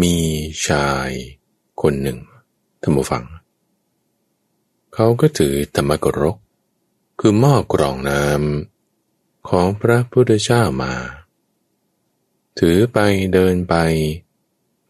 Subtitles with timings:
[0.00, 0.16] มี
[0.66, 1.10] ชาย
[1.82, 2.18] คนหนึ่ง
[2.80, 3.24] ท่านผู้ฟัง
[4.94, 6.36] เขาก็ถือธรรมกรก
[7.20, 10.94] คือหม้อกรองน้ำของพระพุทธเจ้ามา
[12.58, 12.98] ถือไป
[13.32, 13.74] เดินไป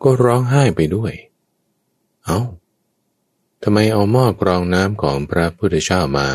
[0.02, 1.12] ก็ร้องไห้ไปด้วย
[2.24, 2.40] เอา้า
[3.62, 6.28] ทำไมเอาหม้อกรองน้ำของพระพุทธเจ้ามา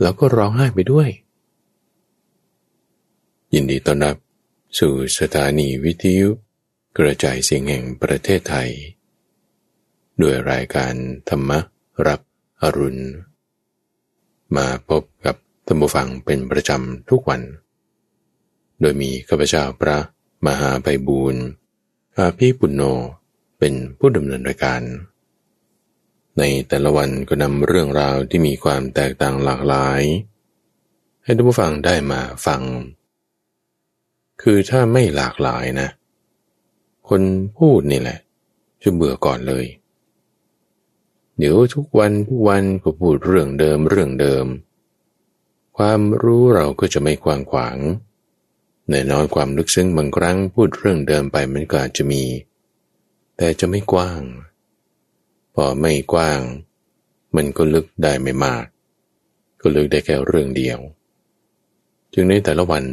[0.00, 1.08] แล้วก็ร้องไห้ไปด้วย
[3.52, 4.16] ยินดีต้อนรับ
[4.78, 6.30] สู่สถานีวิทยุ
[6.98, 8.70] กระจายเสียงแห่งประเทศไทย
[10.22, 10.94] ด้วยรายการ
[11.28, 11.50] ธรรม
[12.06, 12.20] รับ
[12.62, 13.02] อรุณ
[14.56, 15.36] มาพบกับ
[15.68, 17.42] ธรรมฟังเป็นประจำทุกวัน
[18.80, 19.98] โดยมีข้าพเจ้าพระ
[20.46, 21.42] มหาไพบูรณ์
[22.16, 22.82] อาภีปุณโญ
[23.58, 24.82] เป็นผู้ดำเนินรายการ
[26.38, 30.02] ในแต่ละวันก็นำเรื่องราวที่มีความแตกต่างหลากหลาย
[31.22, 32.62] ให้ท่านผู้ฟังได้มาฟัง
[34.42, 37.22] คือถ้าไม่หลากหลายนะเคน
[37.58, 38.18] พูดนี่แหละ
[38.82, 39.66] จะเบื่อก่อนเลย
[41.38, 44.46] เดี๋ยวทุกวันทุกวันก็พูดเรื่องเดิมเรื่องเดิม
[45.76, 47.78] ความรู้เราก็จะไม่กว้างขวาง
[48.88, 52.22] แน่นอนความลึกซึ้งบางครั้งพูดเรื่องเดิมไปมันก็อาจจะมี
[53.36, 54.22] แต่จะไม่กว้าง
[55.54, 56.40] พอไม่กว้าง
[57.36, 58.64] มันก็ลึกได้ไม่มาก
[59.60, 60.78] ก็ลึกได้แค่เรื่องเดียว
[62.12, 62.84] จึงในแต่ละวัน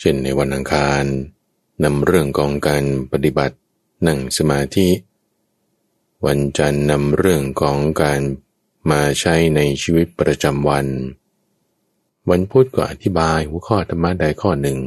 [0.00, 1.04] เช่นในวันอังคาร
[1.84, 3.56] นำเรื่องของการปฏิบัติ
[4.06, 4.88] นั่งสมาธิ
[6.26, 8.20] วันจันทร์นำเรื่องของการ
[8.90, 10.86] มาใช้ในชีวิตประจำวัน
[12.30, 14.78] วันพุธก็อธิบายหัวข้อธรรมะใดข้อหนึ่ง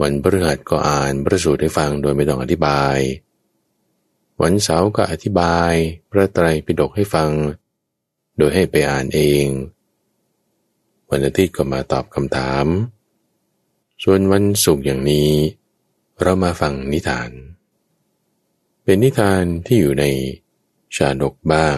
[0.00, 2.98] วันพฤหัสก็อ่านพระสูตรให้ฟังโดยไม่ต้องอธิบาย
[4.42, 5.72] วันเสาร์ก็อธิบาย
[6.10, 7.30] พระไตรปิฎกให้ฟัง
[8.38, 9.46] โดยให้ไปอ่านเอง
[11.10, 12.66] วันอาทิตย์ก็มาตอบคำถาม
[14.02, 15.30] ส่วนวันศุกร์อย่างนี้
[16.20, 17.30] เรามาฟังนิทาน
[18.84, 20.04] เป็นนิทานที่อยู่ใน
[20.96, 21.76] ชาดกบ้าง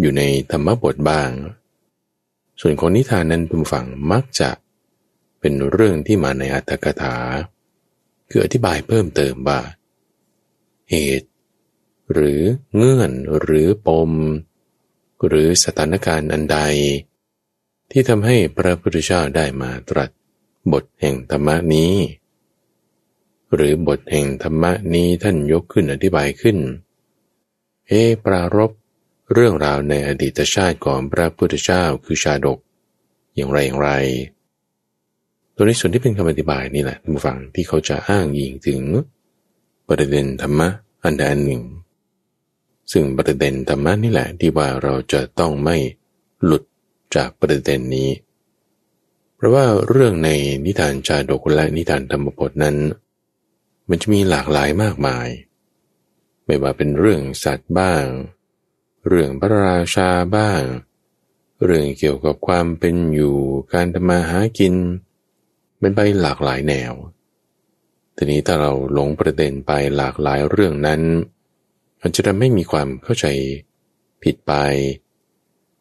[0.00, 1.30] อยู่ในธรรมบทบ้าง
[2.60, 4.50] ส่วนของนิทานนั้นผู้ฟังมักจะ
[5.40, 7.16] เป็นเรื่องที่มาในอัตถกถา
[8.30, 9.60] คืออธิบายเพิ่มเติมว่า
[10.90, 11.28] เหตุ
[12.12, 12.40] หรือ
[12.76, 14.12] เงื่อนหรือปม
[15.26, 16.58] หรือสถานการณ์อันใด
[17.90, 20.10] ที่ทำให้พระพุทธเจ้าได้มาตรัส
[20.72, 21.94] บทแห่งธรรมนี้
[23.54, 24.64] หรือบทแห่งธรรม
[24.94, 26.58] นี้ท่านยกขึ้นอธิบายขึ้น
[27.88, 27.92] เอ
[28.24, 28.70] ปรารบ
[29.32, 32.58] เรื่องราวในอดีตชาติของพระพุทธเจ้าคือชาดก
[33.34, 33.90] อย่างไรอย่างไร
[35.54, 38.82] ตัวในส่วนที่เป็นคำอธิบายนี่แหละท่านผู้ฟังที่เขาจะอ้างยิงถึง
[39.88, 40.68] ประเด็นธรรมะ
[41.02, 41.62] อันใดอันหนึ่ง
[42.92, 45.76] ซึ่งประเด็นธรรมะนี่แหละที่ว่าเราจะต้องไม่
[46.44, 46.62] หลุด
[47.16, 48.08] จากประเด็นนี้
[49.42, 50.30] ราะว่าเรื่องใน
[50.64, 52.76] นิทานชาดกและนิทานธรรมบทนั้น
[53.88, 55.28] มันจะมีหลากหลายมากมาย
[56.44, 58.04] ไม่ว่าเป็นเรื่องสัตว์บ้าง
[59.08, 60.62] เรื่องพระราชาบ้าง
[61.64, 63.36] เรื่องเกี่ยวกับความเป็นอยู่
[63.72, 64.74] การทำมาหากิน
[65.78, 66.92] เป็นไปหลากหลายแนว
[68.16, 71.02] ทีนี้ถ้าเราหลงประเด็นไปหลากหลายเรื่องนั้น
[72.00, 73.26] อาจจะทำให้มีความเข้าใจ
[74.22, 74.52] ผิดไป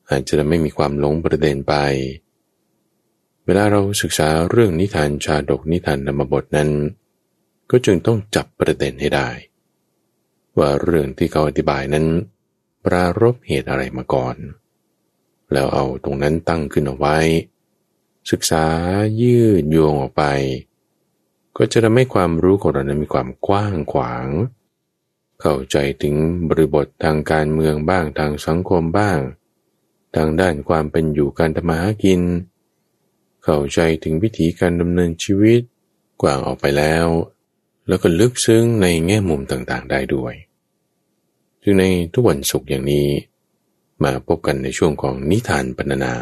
[0.10, 1.76] อาจจะทำให้มีความหลงประเด็นไป
[3.46, 6.70] เวลาเราศึกษาเรื่องนิทานชาดกนิทานธรรมบทนั้น
[7.72, 9.30] ก็จึงต้องจับประเด็นให้ได้
[10.58, 12.06] ว่าเรื่องที่เขาอธิบายนั้น
[12.86, 14.36] ปรารบเหตุอะไรมาก่อน
[15.52, 17.18] แล้วเอาตรงนั้นตั้งขึ้นเอาไว้
[18.32, 18.66] ศึกษา
[19.22, 20.24] ยืดโยงออกไป
[21.58, 24.28] ก็จะทำให้ความรู้ของเรานั้นมีความกว้างขวาง
[25.42, 26.16] เข้าใจถึง
[26.50, 29.20] บริบททางการเมืองบ้างทางสังคมบ้าง
[30.16, 32.22] ทางด้านความเป็นอยู่การทำมาหากิน
[33.44, 35.62] เข้าใจถึงวิธีการดำเนินชีวิต
[36.22, 37.08] กว้างออกไปแล้ว
[37.88, 40.34] แล้วก็ลึกซึ้งในแง่มุมต่างๆ ได้ด้วย
[41.64, 43.08] จึงในทุกวันศุกร์อย่างนี้
[44.04, 46.16] มาพบกันในช่วงของนิทานปรรนา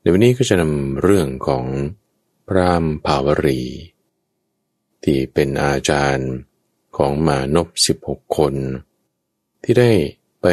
[0.00, 1.64] ในวันนี้ก็จะนำเรื่องของ
[2.48, 3.62] พรามภาวรี
[5.04, 6.30] ที่เป็นอาจารย์
[6.96, 8.54] ของมานพสิบหกคน
[9.62, 9.92] ที่ได้
[10.42, 10.46] ไป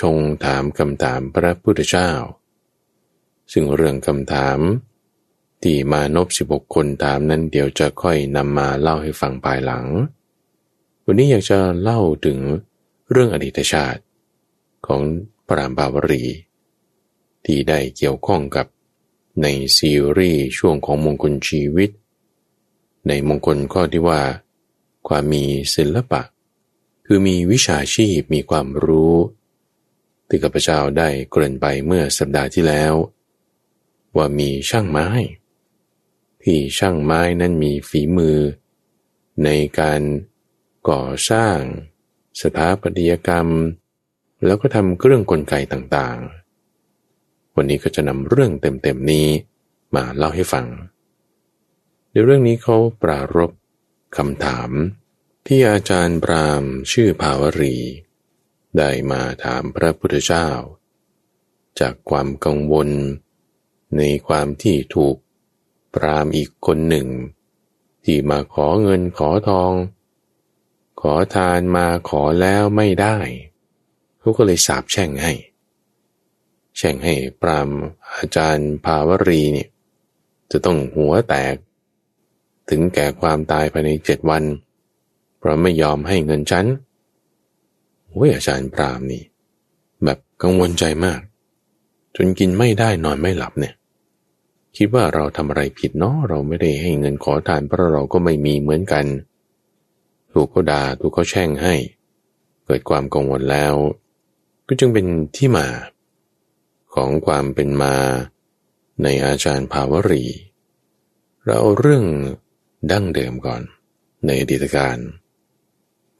[0.00, 2.10] ชงถามคำถามพระพุทธเจ้า
[3.52, 4.58] ซึ่งเรื่องคำถาม
[5.62, 9.86] ที่มานพสิบกคนถามนั้นเดี๋ยวจะค่อยนำมาเล่าให้ฟังภายหลัง
[11.04, 12.38] วันนี้อยากจะเล่าถึง
[13.10, 14.02] เรื่องอดีตชาติ
[14.86, 15.00] ของ
[15.46, 16.24] พระรามบาวรี
[17.44, 18.66] ที่ได้เกี่ยวข้องกับ
[19.42, 19.46] ใน
[19.78, 21.90] ซีรีส์ช่วงของมงคลชีวิต
[23.08, 24.20] ในมงคลข้อที่ว่า
[25.08, 25.44] ความมี
[25.74, 26.22] ศิลปะ
[27.06, 29.16] คือมีวิชาชีพมีความรู้
[30.28, 32.94] ที่ข้าพเจ้าได้เกริ่นไปเมื่อสัปดาห์ที่แล้ว
[34.16, 35.08] ว่ามีช่างไม้
[36.42, 38.38] ที่ช่างไม้นั้นมีฝีมือ
[39.44, 39.48] ใน
[39.80, 40.02] การ
[40.88, 41.58] ก่อสร้าง
[42.40, 43.48] สถาปัตยกรรม
[44.44, 49.28] แล้วก็ทำเครื่องกลไกต่างๆ วันนี้ก็จะนำเรื่องเต็มๆนี้
[49.94, 50.66] มาเล่าให้ฟัง
[52.10, 53.50] ในเรื่องนี้เขาปรารบ
[54.16, 54.70] คำถาม
[55.46, 57.76] ที่อาจารย์ปรามชื่อภาวรี
[58.78, 60.48] ได้มาถามพระพุทธเจ้า
[61.80, 62.88] จากความกังวล
[63.96, 65.16] ในความที่ถูก
[65.94, 67.08] ปรามอีกคนหนึ่ง
[68.04, 69.72] ที่มาขอเงินขอทอง
[71.00, 73.16] ขอทานมาขอแล้วไม่ได้
[74.18, 75.32] เขาก็เลยสาบแช่งให้
[76.76, 77.68] แช่งให้ปราม
[78.16, 79.68] อาจารย์ภาวรีเนี่ย
[80.50, 81.56] จะต้องหัวแตก
[82.68, 84.44] ถึงแก่ความตายภายในเจ็ดวัน
[85.38, 86.66] เพราะไม่ยอมให้เงินฉัน
[88.08, 89.22] โอ้ยอาจารย์ปรามนี่
[90.04, 91.20] แบบกังวลใจมาก
[92.16, 93.74] จนกินไม่ได้นอนไม่หลับเนี่ย
[94.76, 99.06] คิดว่าเราทำอะไรผิดเนาะเราไม่ได้ให้เงินขอทานเพราะเราก็ไม่มีเหมือนกัน
[100.32, 101.74] ถูกเขาด่าถูกเขาแช่งให้
[102.64, 103.74] เกิดความกังวลแล้ว
[104.66, 105.06] ก็จึงเป็น
[105.36, 105.66] ที่มา
[106.94, 107.94] ของความเป็นมา
[109.02, 110.24] ในอาจารย์ภาวรี
[111.44, 112.04] เราเอาเรื่อง
[112.90, 113.62] ดั้งเดิมก่อน
[114.24, 114.98] ในอดีตการ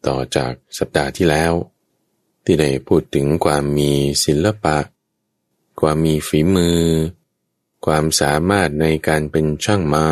[0.06, 1.52] ต่อจากสัปดาห์ที่แล้ว
[2.44, 3.92] ที่ได้พูดถึงความมี
[4.24, 4.78] ศิลปะ
[5.80, 6.78] ความมีฝีมือ
[7.86, 10.10] ความสามารถในการเป็นช่างไม้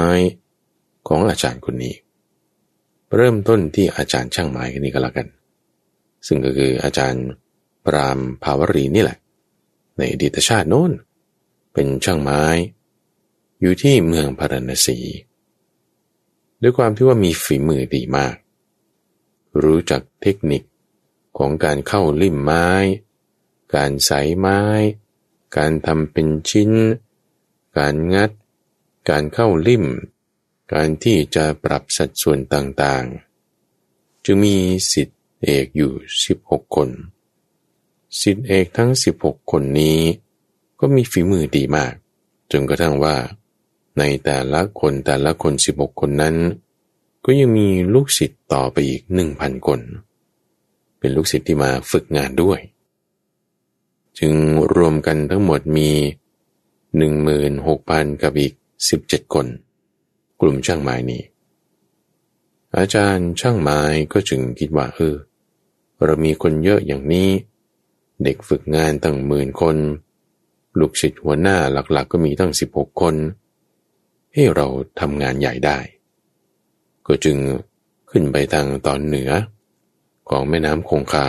[1.09, 1.95] ของอาจารย์คนนี้
[3.17, 5.27] เริ่มต้นที่อาจารย์ช่างไม้คนนี้ก็แล้วกัน
[6.27, 7.25] ซึ่งก็คืออาจารย์
[7.87, 9.19] ปรามภาวรีนี่แหละ
[9.97, 10.93] ในอดีตชาติโน้น
[11.73, 12.43] เป็นช่างไม้
[13.61, 14.99] อยู่ที่เมืองพารณสี
[16.63, 18.35] ด้วยความที่ว่ามีฝีมือดีมาก
[19.63, 20.63] รู้จักเทคนิค
[21.39, 22.69] ของการเข้าลิ่มไม้
[23.75, 24.61] การใสไม้
[25.57, 26.71] การทำเป็นชิ้น
[27.79, 28.31] การงัด
[29.11, 29.85] การเข้าลิ่ม
[30.75, 34.57] การที่จะปรับสัดส่วนต่างๆจึงมี
[34.93, 35.93] สิทธิเอกอยู่
[36.35, 36.89] 16 คน
[38.23, 38.91] สิทธิเอกทั้ง
[39.21, 39.99] 16 คนนี้
[40.81, 41.95] ก็มีฝีมือดีมาก
[42.51, 43.17] จนกระทั่งว่า
[43.99, 46.37] ในแต่ละคนแต่ละคน 16 คนนั้น
[47.25, 49.03] ก็ยังมีลูกศิษย์ต่อไปอีก
[49.35, 49.81] 1,000 คน
[50.99, 52.61] เป็นลูกศิษย์ที่มาฝึกงานด้วย
[54.19, 54.33] จึง
[54.75, 55.91] รวมกันทั้งหมดมี
[56.95, 58.53] 16,000 กับอีก
[58.93, 59.47] 17 คน
[60.41, 61.23] กลุ่มช่างไม้นี้
[62.77, 63.81] อาจารย์ช่างไม้
[64.13, 65.15] ก็จึงคิดว่าเออ
[66.05, 67.29] เรามีคนเยอะอย่างนี้
[68.23, 69.77] เด็กฝึกงานตั้งหมื่นคน
[70.79, 73.15] ลูกศิษย์หัวหน้าหลักๆก็มีตั้ง 16 คน
[74.35, 74.67] ให้เรา
[75.01, 75.79] ทำงานใหญ่ได้
[77.07, 77.37] ก็จึง
[78.11, 79.31] ขึ้นไปทางตอนเหนือ
[80.29, 81.27] ของแม่น้ำคงคา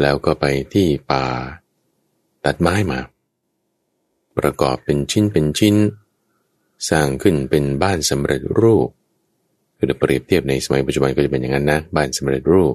[0.00, 0.44] แล้วก็ไป
[0.74, 1.24] ที่ป่า
[2.44, 3.00] ตัดไม้มา
[4.38, 5.76] ประกอบเป็นชิ้นเป็นชิ้น
[6.88, 8.88] สร้างขึ้นเป็นบ้านสำเร็จรูป
[9.76, 12.74] คือเปรียบเทียบในสมัยปัจจุบันก็จะเป็นอย่างนั้นนะบ้านสำเร็จรูป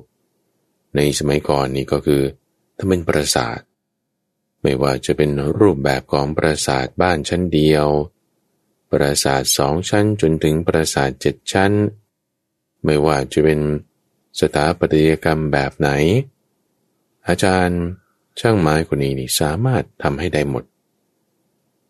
[0.96, 2.22] ในสมัยก่อนนี่ก็คือ
[2.78, 3.60] ถ้าเป็นปราสาท
[4.62, 5.30] ไม่ว่าจะเป็น
[5.60, 7.88] รูปแบบของปราสาทบ้านชั้นเดียว
[8.92, 11.72] ปราสาทสองชั้นจนถึงปราสาทเจ็ดชั้น
[12.86, 13.60] ไม่ว่าจะเป็น
[14.40, 15.90] สถาปัตยกรรมแบบไหน
[17.28, 17.82] อาจารย์
[18.40, 20.64] ช่างไม้คนนี้นี่สามารถทำให้ได้หมด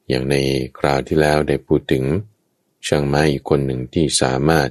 [0.10, 0.36] อย่างใน
[0.80, 2.04] คราวที่แล้วได้พูดถึง
[2.88, 4.70] ช่างไม้อีกคนหนึ่งที่สามารถ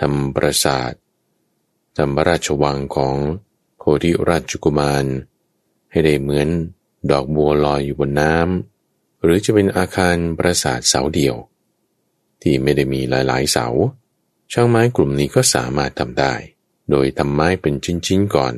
[0.00, 0.92] ทำปราสาท
[1.96, 3.16] ทำพระราชวังของ
[3.78, 5.04] โคทิราชกุมาร
[5.90, 6.48] ให้ได้เหมือน
[7.10, 11.36] ดอกบัวลอยอยู่บนน้ำหรือจะเป็นอาคารปราสาทเสาเดียว
[12.42, 13.66] ที่ไม่ได้มีหลายๆเสา
[14.52, 16.34] ช่างไม้กลุ่มนี้ก็สามารถทำได้
[16.90, 17.74] โดยทำไม้เป็น
[18.06, 18.54] ชิ้นๆก่อน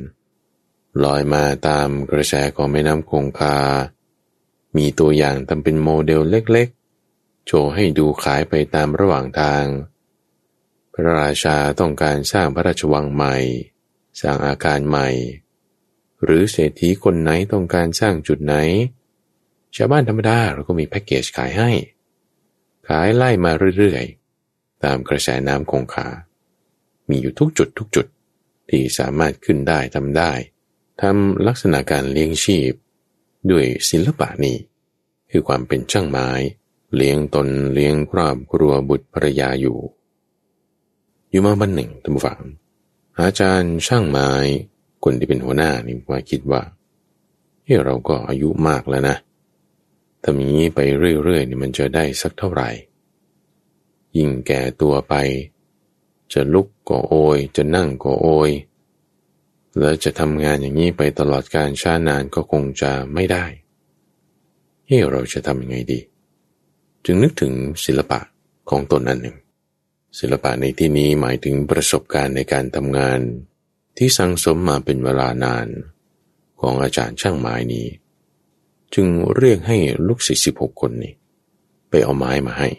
[1.03, 3.57] ลอยมาตามกระแสของแม่น้ำคงคา
[4.77, 9.63] มีตัวอย่างทำเป็นโมเดลเล็กๆ โชว์ให้ดูขายไปตามระหว่างทาง
[10.93, 13.35] พระราชาต้องการสร้างพระราชวังใหม่
[14.21, 15.07] สร้างอาคารใหม่
[16.23, 18.55] หรือเศรษฐีคนไหนต้องการสร้างจุดไหน
[19.75, 21.71] ชาวบ้านธรรมดาเราก็มีแพ็กเกจขายให้
[22.87, 26.07] ขายไล่มาเรื่อยๆ ตามกระแสน้ำคงคา
[27.09, 28.05] มีอยู่ทุกจุดทุกจุด
[28.69, 30.31] ที่สามารถขึ้นได้ทำได้
[31.01, 32.71] ทำลักษณะการเลี้ยงชีพ
[33.51, 34.57] ด้วยศิลปะนี้
[35.31, 36.29] คือความเป็นช่างไม้
[36.95, 39.77] เลี้ยงตนเลี้ยงครอบครัวบุตรภรรยาอยู่
[41.29, 42.39] อยู่มาวันหนึ่งท่านผู้ฟัง
[43.19, 44.31] อาจารย์ช่างไม้
[45.03, 46.61] คนที่เป็นหัวหน้านี่ว่าคิดว่า
[47.63, 49.17] เฮ้เราก็อายุมากแล้วนะ
[50.23, 52.69] ถ้ามีไปเรื่อยๆนี่มันจะได้สักเท่าไหร่
[54.17, 55.13] ยิ่งแก่ตัวไป
[56.33, 58.49] จะลุกก็โอย จะนั่งก็โอย
[59.79, 63.45] แล้วจะทำงานอย่างนี้ไปตลอดการชานานก็คงจะไม่ได้
[64.87, 65.99] เฮ้เราจะทำยังไงดี
[67.05, 67.53] จึงนึกถึง
[67.85, 68.19] ศิลปะ
[68.69, 69.37] ของตนนั้นหนึ่ง
[70.19, 73.19] ศิลปะในที่นี้หมายถึงประสบการณ์ในการทำงาน
[73.97, 75.67] ที่สังสมมาเป็นเวลานาน
[76.61, 77.87] ของอาจารย์ช่างไม้นี้
[78.93, 79.07] จึง
[79.37, 81.13] เรียกให้ลูกศิษย์สิบหกคนนี้
[81.89, 82.69] ไปเอาไม้มาให้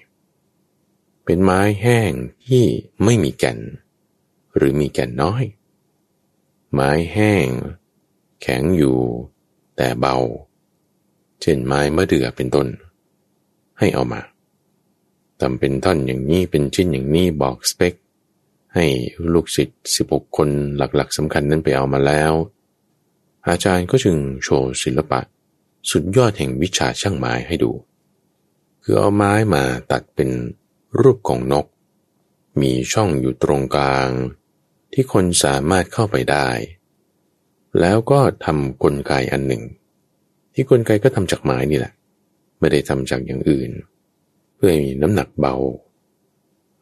[1.25, 2.13] เป็นไม้แห้ง
[2.49, 2.65] ที่
[3.05, 3.59] ไม่มีแก่น
[4.57, 5.45] หรือมีแก่นน้อย
[6.73, 7.49] ไม้แห้ง
[8.43, 8.97] แข็งอยู่
[9.77, 10.17] แต่เบา
[11.41, 12.67] เช่นไม้มะเดื่อเป็นต้น
[13.79, 14.21] ให้เอามา
[15.41, 17.95] ทำเป็นท่อนอย่างนี้เป็นชิ้นอย่างนี้บอกสเปค
[18.75, 18.87] ให้
[19.33, 22.33] ลูกศิษย์สิบหกคนหลักๆสำคัญนั้นไปเอามาแล้ว
[23.49, 25.21] อาจารย์ก็จึงโชว์ศิลปะ
[25.91, 27.71] สุดยอดแห่งวิชาช่างไม้ให้ดู
[28.83, 30.31] คือเอาไม้มาตัดเป็น
[31.01, 31.67] รูปของนก
[32.61, 34.09] มีช่องอยู่ตรงกลาง
[34.93, 36.49] ที่คนสามารถเข้าไปได้
[37.81, 39.63] แล้วก็ทำกลไกอันหนึ่ง
[40.53, 41.93] ที่กลไกก็ทำจากไม้นี่แหละ
[42.59, 43.71] ไม่ได้ทำจากอย่างอื่น
[44.55, 45.57] เพื่อให้มีน้ำหนักเบา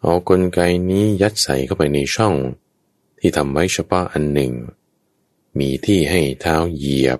[0.00, 0.60] เอากลไก
[0.90, 2.34] นี้ยัดใส่เข้าไปในช่อง
[3.18, 4.52] ที่ทำไว้เฉพาะอันหนึ่ง
[5.58, 7.18] มีที่ให้เท้าเหยียบ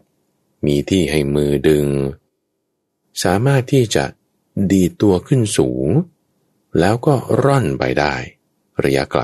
[0.67, 1.87] มีที่ให้มือดึง
[3.23, 4.05] สามารถที่จะ
[4.73, 5.89] ดีตัวขึ้นสูง
[6.79, 8.15] แล้วก็ร่อนไปได้
[8.85, 9.23] ระยะไกล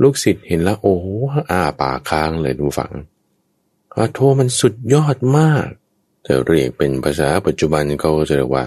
[0.00, 1.06] ลูกศิษย์เห็นแล้วโอ้โห
[1.50, 2.92] อาปาค้างเลยดูฝัง
[3.96, 5.66] อาโทมันสุดยอดมาก
[6.26, 8.64] จะเรียกเป็นภาษาปัจจุบันเขาจะเรียกว่า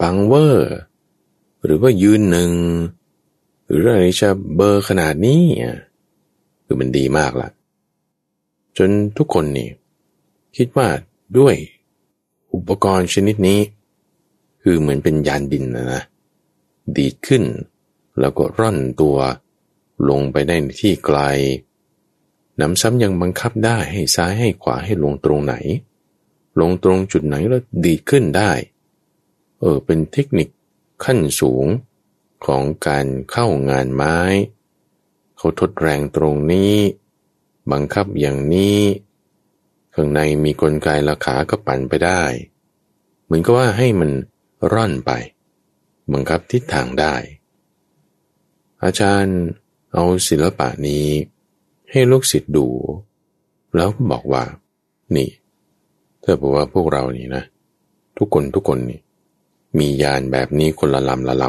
[0.00, 0.72] ปังเวอร์
[1.64, 2.50] หรือว่ายืนหนึ่ง
[3.68, 5.42] หรืออะไรจะเบอร์ขนาดนี้
[6.64, 7.48] คือมันดีมากละ
[8.78, 9.68] จนทุกคนนี่
[10.56, 10.88] คิดว่า
[11.38, 11.54] ด้วย
[12.54, 13.60] อุปกรณ์ชนิดนี้
[14.62, 16.02] คือเหมือนเป็นยานบินนะนะ
[16.96, 17.42] ดีดขึ้น
[18.20, 19.16] แล้วก็ร่อนตัว
[20.08, 21.18] ลงไปได้ในที่ไกล
[22.60, 25.54] น้ำซ้ำยังบังคับได้ให้ซ้ายให้ขวาให้ลงตรงไหน
[26.60, 28.52] ลงตรงจุดไหนแล้วดีดขึ้นได้
[29.60, 30.48] เออเป็นเทคนิค
[31.04, 31.66] ขั้นสูง
[32.46, 34.18] ของการเข้างานไม้
[35.36, 36.74] เขาทดแรงตรงนี้
[37.72, 38.80] บังคับอย่างนี้
[39.94, 42.22] ข้างในมีกลไกราขาก็ปั่นไปได้
[43.24, 44.10] เหมือนกับว่าให้มัน
[44.72, 45.10] ร่อนไป
[46.12, 47.14] บังคับทิศทางได้
[48.84, 49.38] อาจารย์
[49.94, 51.06] เอาศิลปะนี้
[51.90, 52.66] ให้ลูกศิษย์ดู
[53.74, 54.44] แล้วก็บอกว่า
[55.16, 55.28] นี่
[56.22, 57.42] ถ้าบอกว่าพวกเรานี่นะ
[58.18, 59.00] ทุกคนทุกคนนี่
[59.78, 61.44] มียานแบบนี้คนละลำละล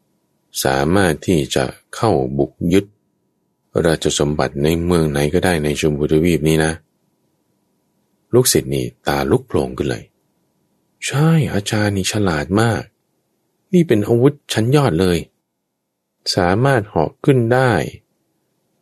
[0.00, 2.84] ำสามารถที่จะเข้าบุกยึด
[3.86, 6.72] ราชสมบัติในเมืองไหนก็ได้ในชมพูทวีปนี้นะ
[8.34, 10.04] ลูกศิษย์นี่ตาลุกโผล่ขึ้นเลย
[11.06, 12.82] ใช่อาจารย์นี่ฉลาดมาก
[13.72, 15.18] นี่เป็นอาวุธชั้นยอดเลย
[16.34, 17.72] สามารถเหอกขึ้นได้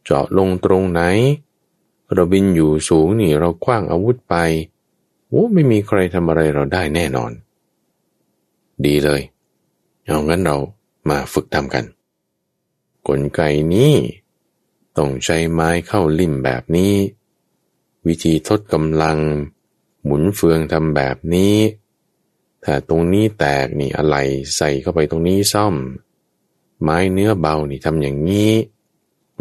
[0.05, 1.03] เจาะลงตรงไหน
[2.13, 4.35] เราบินอยู่สูงนี่เราคว้างอาวุธไป
[5.29, 7.33] โอ้ไม่มีใครทำอะไรเราได้แน่นอน
[8.85, 9.23] ดีเลย
[10.05, 10.57] เอางั้นเรา
[11.09, 11.85] มาฝึกทำกัน
[13.09, 13.41] กลไก
[13.75, 13.95] นี้
[14.97, 16.95] ต้องใช้ไม้เข้าลิ่มแบบนี้
[18.07, 19.19] วิธีทดกำลัง
[20.05, 21.57] หมุนเฟืองทำแบบนี้
[22.65, 24.17] ถ้าตรงนี้แตกนี่อะไร
[24.57, 25.75] ใส่เข้าไปตรงนี้ซ่อม
[26.83, 28.53] ไม้เนื้อเบานี่ทำอย่างนี้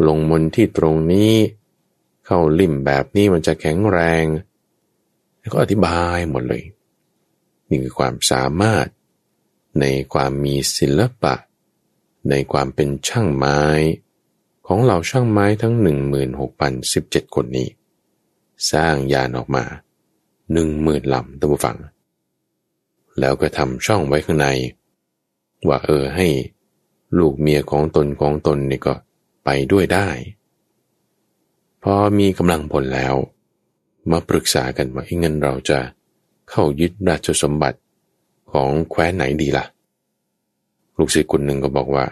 [0.06, 1.34] ลงมนที่ตรงนี้
[2.24, 4.24] เข้าลิ่มแบบนี้มันจะแข็งแรง
[5.38, 6.62] แล้วก็อธิบายหมดเลย
[7.68, 8.86] นี่คือความสามารถ
[9.80, 11.34] ในความมีศิลปะ
[12.30, 13.60] ในความเป็นช่างไม้
[14.66, 15.74] ของเหล่าช่างไม้ทั้ง
[16.54, 17.68] 16,017 คนนี้
[18.72, 19.64] สร้างยานออกมา
[20.52, 21.78] หนึ่งหมื่นลำตั้งฟัง
[23.20, 24.48] แล้วก็ทำช่องไว้ข้างใน
[25.68, 26.26] ว่าเออให้
[27.18, 28.94] ลูกเมียของตนของตนนี่ก็
[29.44, 30.08] ไปด้วยได้
[31.82, 33.14] พอมีกำลังผลแล้ว
[34.10, 35.78] มาปรึกษากันว่าเงินเราจะ
[36.50, 37.78] เข้ายึดราชสมบัติ
[38.52, 39.66] ของแคว้นไหนดีละ่ะ
[40.98, 42.04] ลูกศิษย์คนหนึ่งก็บอกว่า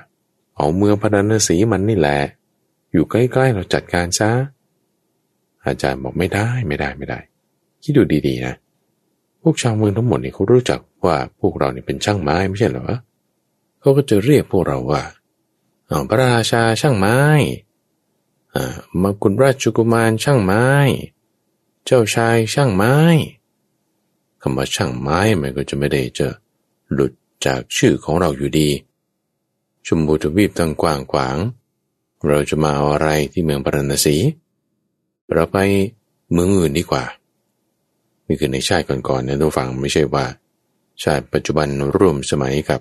[0.56, 2.18] เอาเมืองพระนศีมันนี่แหละ
[2.92, 4.30] อยู่ใกล้ๆเราจัดการซะ
[5.66, 7.18] อาจารย์บอกไม่ได้ไม่ได้ไม่ได้
[7.82, 8.54] คิดดูดีๆนะ
[9.42, 12.86] พวกชาวเมืองทั้งหมดนี่เขารู้จักว่าพวกเราเนี่ยเป็นช่างไม้ไม่ใช่เหรอ
[13.86, 15.02] เขาก็จะเรียกพวกเราว่า
[15.90, 17.16] อาพระราชาช่างไม้
[18.54, 18.64] อ่า
[19.02, 20.64] มากุฎราชกุมารช่างไม้
[21.84, 22.94] เจ้าชายช่างไม้
[24.40, 26.28] คำว่าช่างไม้มันก็จะไม่ได้จะ
[26.92, 27.12] หลุด
[27.46, 28.68] จากชื่อของเราอยู่ดี
[29.86, 31.36] ชมพูทวีปตั้งกว้างขวาง
[32.28, 34.16] เราจะมาเอาอะไรที่เมืองพาราณสี
[35.32, 35.56] เราไป
[36.32, 37.04] เมืองอื่นดีกว่า
[38.26, 40.24] นี่คือในชาติก่อนๆนะท่านผู้ฟังไม่ใช่ว่า
[41.02, 42.78] ชาติปัจจุบันร่วมสมัยกั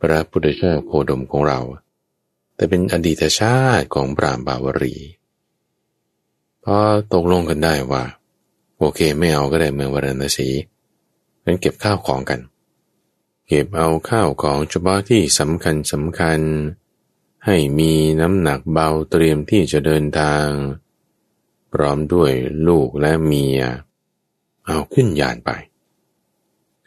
[0.00, 1.60] พระพุทธเจ้าโคดมของเรา
[2.54, 4.96] แต่เป็นอดีตชาติของพราหมณ์พาวรี
[6.64, 6.76] พอ
[7.14, 8.04] ตกลงกันได้ว่า
[8.78, 10.48] โอเคไม่เอาก็ได้เมืองวรณสี
[11.44, 12.40] งั้นเก็บข้าวของกัน
[13.46, 16.40] เก็บเอาข้าวของเฉพาะที่สำคัญสำคัญ
[17.46, 20.46] ให้มีน้ำหนักเบาเตรียมที่จะเดินทาง
[21.72, 22.32] พร้อมด้วย
[22.68, 23.60] ลูกและเมีย
[24.66, 25.50] เอาขึ้นยานไป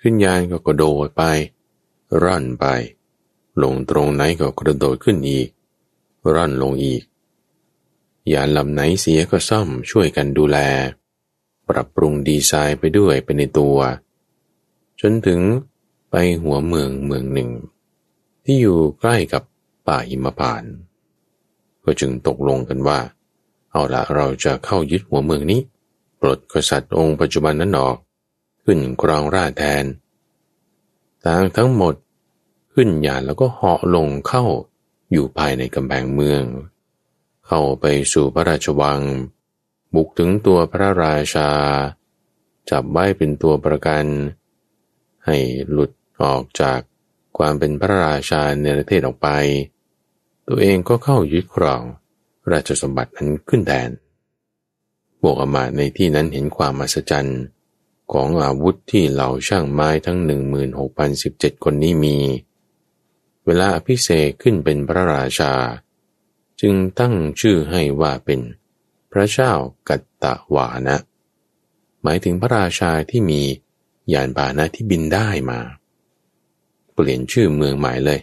[0.01, 1.23] ขึ้นยานก็กระโดดไป
[2.21, 2.65] ร่อนไป
[3.63, 5.47] ลงตรงไหนก็กระโดดขึ้นอีก
[6.33, 7.03] ร่อนลงอีก
[8.33, 10.57] ยานลำไหนเสียก็ซ่อมช่วยกันดูแล
[11.69, 13.77] ปรับปรุงดีไซน์ไปด้วยเป็นในตัว
[15.01, 15.39] จนถึง
[16.09, 17.49] ไปหัวเมืองเมืองหนึ่ง
[18.43, 19.43] ที่อยู่ใกล้กับ
[19.87, 20.63] ป่าหิมพาน
[21.83, 22.99] ก็จึงตกลงกันว่า
[23.71, 25.61] เอาละเราจะเข้ายึดหัวเมืองนี้
[26.19, 27.97] ปลดกษัตริย์องค์ปัจจุบันนั้นออก
[28.63, 29.85] ขึ้นครองราชแทน
[31.25, 31.93] ต่างทั้งหมด
[32.81, 34.43] ขึ้นยานแล้วก็เหาะลงเข้า
[35.11, 36.43] อยู่ภายในกำแพงเมือง
[37.47, 39.01] เข้าไปสู่พระราชวัง
[39.93, 41.49] บุกถึงตัวพระราชา
[42.69, 44.05] จับไว้เป็นตัวประกัน
[45.25, 45.37] ให้
[45.71, 46.79] หลุดออกจาก
[47.37, 49.29] ความเป็นพระราชาในประเทศออกไป
[50.47, 51.83] ตัวเองก็เข้ายึดครอง
[52.51, 53.89] ราชสมบัตินั้นขึ้นแทน
[55.21, 57.41] บวกอมาในที่นั้นเห็นความมหัศจรรย์
[58.11, 60.17] ของอาวุธที่เหล่าช่างไม้ทั้ง
[60.91, 62.17] 16,017 คนนี้มี
[63.51, 65.53] เวลาอภิเษกขึ้นเป็นพระราชา
[66.61, 68.39] จึงตั้งชื่อให้ว่าเป็น
[69.11, 69.53] พระเจ้า
[69.89, 70.97] กัตตะวานะ
[72.03, 73.41] หมายถึงพระราชาที่มี
[74.13, 75.59] ยานพาหนะที่บินได้มา
[76.93, 78.19] เปลี่ยนชื่อเมืองใหม่เลย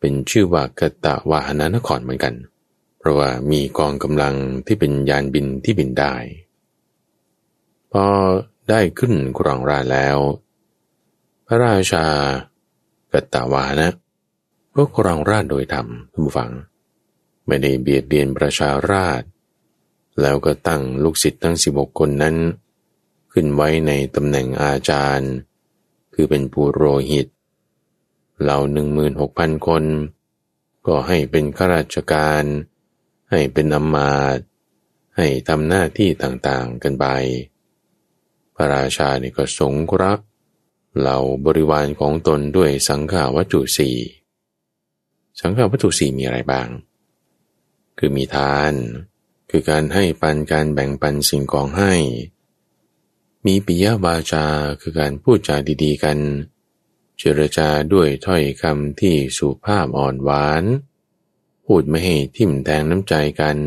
[0.00, 2.34] เป็นชื่อว่ากัตตะวาหนานครเหมือนกัน
[2.98, 4.34] เพราะว่ามีกองกำลัง
[4.66, 6.14] ที่เป็นยานบินที่บินได้
[7.92, 8.04] พอ
[8.70, 10.18] ได้ขึ้นครองราชแล้ว
[11.46, 12.04] พระราชา
[13.12, 13.90] กัตตาวานะ
[14.82, 16.50] ก็ครองราชโดยธรรมท่านผู้ฟัง
[17.46, 19.22] ไม่ได้เบียดเบียนประชาราช
[20.20, 22.36] แล้วก็ตั้งลูกศิษย์ทั้งสิบกคนนั้น
[23.32, 25.32] ขึ้นไว้ในตำแหน่งอาจารย์
[26.14, 27.26] คือเป็นปุโรหิต
[28.40, 29.84] เหล่าหนึ่งมืนหกพันคน
[30.86, 32.44] ก็ให้เป็นข้าราชการ
[33.30, 34.38] ให้เป็นอมาต
[35.16, 37.06] ให้ทำหน้าที่ต่างๆกันไป
[38.54, 40.24] พระราชาเนี่ก็สงราะห์
[40.98, 43.96] เหล่าบริวารของตนด้วยสังขาวัตถุสี่
[45.38, 46.68] สังขาวัตถุสี่มีอะไรบ้าง
[47.98, 48.72] คือมีทาน
[49.50, 51.94] คือการให้ปันการแบ่งปันสิ่งของให้
[53.46, 54.46] มีปิยวาจา
[54.80, 56.18] คือการพูดจาดีๆกัน
[57.18, 60.64] เจรจาด้วยถ้อยคำที่สุภาพอ่อนหวาน
[61.64, 63.58] พูดไม่ให้ทิ่มแทงน้ำใจกัน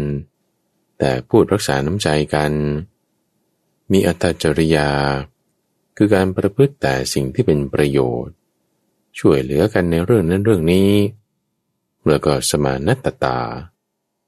[0.99, 2.52] แต่พูดรักษาน้ำใจกัน
[3.91, 4.89] มีอัตจริยา
[5.97, 8.36] คือการประพฤติแต่สิ่งที่เป็นประโยชน์
[9.19, 10.89] ช่วยเหลือกันในเรื่องนั้นเรื่องนี้
[12.08, 13.39] แล้วก็สมานัตตา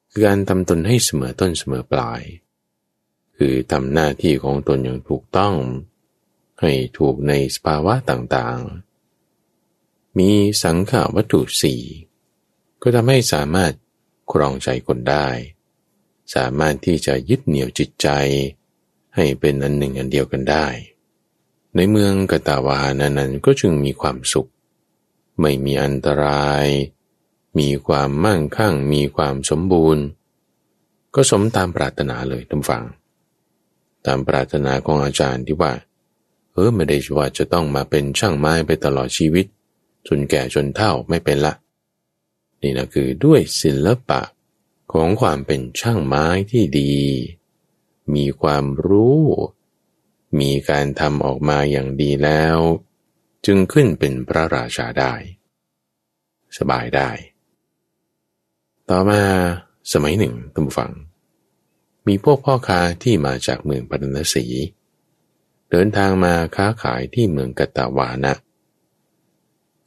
[0.09, 2.21] คือการทำตนให้เสมอต้นเสมอปลาย
[3.37, 5.55] คือทำหน้าที่ของตนอย่างถูกต้อง
[6.61, 10.29] ให้ถูกในสภาวะต่างๆ มี
[10.63, 11.81] สังขาวัตถุสี่
[12.81, 13.73] ก็ทำให้สามารถ
[14.31, 15.27] ครองใจคนได้
[16.35, 18.07] สามารถที่จะยึดเหนี่ยวจิตใจ
[19.15, 20.67] ให้เป็นอันหนึ่งอันเดียวกันได้
[21.75, 24.49] ในเมืองกตาวานานั้นก็จึงมีความสุข
[25.39, 26.65] ไม่มีอันตราย
[27.59, 30.03] มีความมั่งคั่ง มีความสมบูรณ์
[31.15, 32.83] ก็สมตามปรารถนาเลยทุกฝัง
[34.05, 35.73] ตามปรารถนาของอาจารย์ที่ว่า
[36.53, 39.45] เออไม่ได้ว่าจะต้องมาเป็นช่างไม้ไปตลอดชีวิต
[40.07, 41.53] จนแก่จนเฒ่าไม่เป็นละ
[42.61, 44.21] นี่นะคือด้วยศิลปะ
[44.93, 46.95] ของความเป็นช่างไม้ที่ดี
[48.15, 49.21] มีความรู้
[50.39, 52.57] มีการทำออกมาอย่างดีแล้ว
[53.45, 55.13] จึงขึ้นเป็นพระราชาได้
[56.57, 57.09] สบายได้
[58.91, 59.21] ต่อมา
[59.93, 60.91] สมัยหนึ่งท่านผู้ฟัง
[62.07, 64.45] มีพวกพ่อค้าที่มาจากเมืองปัตนสี
[65.71, 68.33] เดินทางมาค้าขายที่เมืองกตาวานะ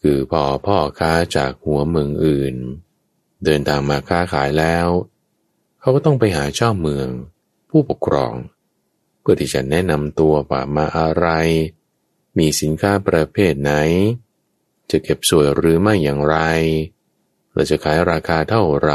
[0.02, 2.56] คือพอพ่อค้าจากหัวเมืองอื่น
[3.44, 4.88] เดินทางมาค้าขายแล้ว
[5.80, 7.08] เขาก็ต้องไปหาเจ้าเมือง
[7.70, 8.34] ผู้ปกครอง
[9.20, 11.26] เพื่อที่จะแนะนำตัวว่ามาอะไร
[12.38, 13.72] มีสินค้าประเภทไหน
[14.90, 16.36] จะเก็บสวยหรือไม่อย่างไร
[17.58, 18.92] เราจะขายราคาเท่าไร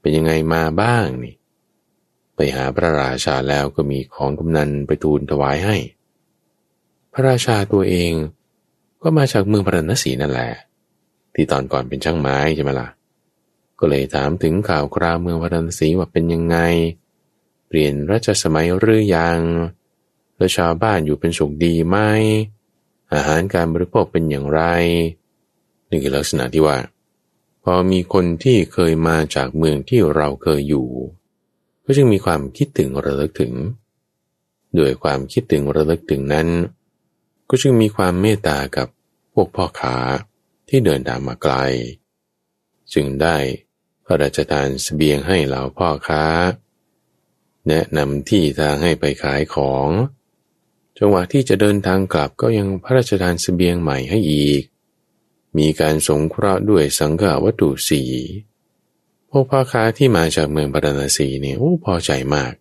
[0.00, 1.34] เป็นยังไงมาบ้างนี่
[2.34, 5.76] ไปหาพระราชาแล้วก็มีของกำนันไปทูลถวายให้
[7.12, 8.12] พระราชาตัวเอง
[9.02, 10.52] ก็มาจากเมืองพระนศีนั่นแหละ
[11.34, 12.88] ที่ตอนก่อนเป็นช่างไม้ใช่ไหมละ่ะ
[13.78, 16.56] ก็เลยถามถึงข่าวคราวเมืองพระนศีว่าเป็นยังไง
[17.66, 19.40] เปลี่ยนรัชสมัยหรือยัง
[20.36, 21.96] แล้วชาวบ้านอยู่เป็นสุขดีไหม
[23.12, 24.62] อาหารการบริโภคเป็นอย่างไร
[25.88, 26.78] นี่คือลักษณะที่ว่า
[27.72, 30.88] อมีคนที่เคยมาจากเมืองที่เราเคยอยู่
[31.84, 33.54] ก็จึงมีความคิดถึงระลึกถึง
[34.78, 36.48] ด้วยความคิดถึงระลึกถึงนั้น
[37.48, 38.88] ก็จึงมีความเมตตากับ
[39.32, 39.96] พวกพ่อค้า
[40.68, 41.54] ที่เดินทางมาไกล
[42.92, 43.36] จึงได้
[44.04, 46.24] พระราชทานสเสบียงให้เหล่าพ่อค้า
[47.68, 49.88] แนะนำที่ทางให้ไปขายของ
[50.98, 54.62] จังหวะที่จะเดินทางกลับก็ยังพระราชทานสเสบียงใหม่ให้อีก
[55.58, 58.02] มีการสงเคราะห์ด้วยสังฆวัตถุสี
[59.30, 62.52] พวกพ่อค้าที่มาจากเมืองปารณสีเนี่ยโอ้พอใจมาก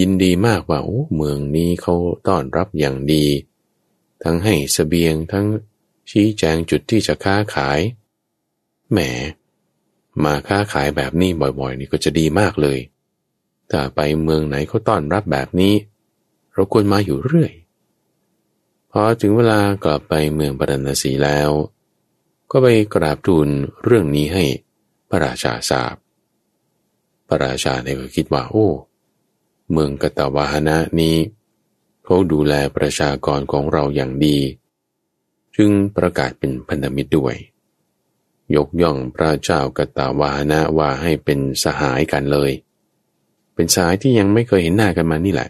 [0.00, 1.94] ยินดีมากว่าโอ้เมืองนี้เขา
[2.28, 3.26] ต้อนรับอย่างดี
[4.22, 5.46] ทั้งให้สเสบียงทั้ง
[6.10, 7.80] ชี้แจงจุดที่จะค้าขาย
[8.90, 8.98] แหม
[10.24, 12.78] มาค้าขายแบบนี้บ่อยๆ นี่ก็จะดีมากเลย
[13.70, 15.74] ถ้าไปเมืองไหนเขาต้อนรับแบบนี้
[16.52, 17.52] เราควรมาอยู่เรื่อย
[18.90, 21.50] พอถึงเวลากลับไปเมืองปารณสีแล้ว
[22.54, 23.48] ก็ไปกราบทูล
[23.84, 24.44] เรื่องนี้ให้
[25.10, 25.94] พระราชาทราบ
[27.28, 28.68] พระราชาเนี่ยก็คิดว่าโอ้
[29.72, 31.16] เมืองกตวาหนะนี้
[32.04, 34.38] เขาดูแลประชากรของเราอย่างดี
[35.56, 37.34] จึงประกาศเป็นพันธมิตรด้วย
[38.56, 42.50] ยกย่องพระเจ้ากตาวานะว่าให้เป็นสหายกันเลย
[43.54, 45.48] เป็นสหายที่ยังไม่เคยเห็นหน้ากันมานี่แหละ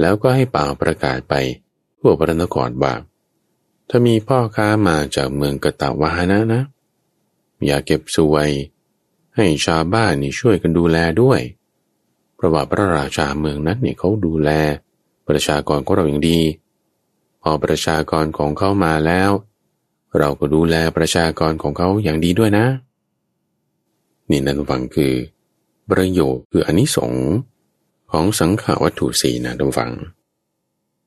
[0.00, 1.34] แล้วก็ให้ป่าประกาศไป
[1.98, 2.94] ทั่วพระนครว่า
[3.88, 6.62] ถ้ามีพ่อค้ามาจากเมืองกตาวานะนะ
[7.66, 8.48] อย่าเก็บสวย
[9.36, 11.40] ให้ชาวบ้านนี่ช่วยกันดูแลด้วย
[12.34, 14.50] เพราะว่าพระราชาเมืองนั้นเนี่ยเขาดูแล
[15.28, 16.40] ประชากรของเราอย่างดี
[17.42, 19.30] พอประชากรของเขามาแล้ว
[20.18, 22.66] เราก็ดูแลประชากรของเขาอย่างดีด้วยนะ
[24.30, 25.14] นี่นั่นฟังคือ
[25.90, 27.28] ประโยชน์คืออนิสงส์
[28.10, 29.92] ของสังขาวัตถุสีนะทุกฝัง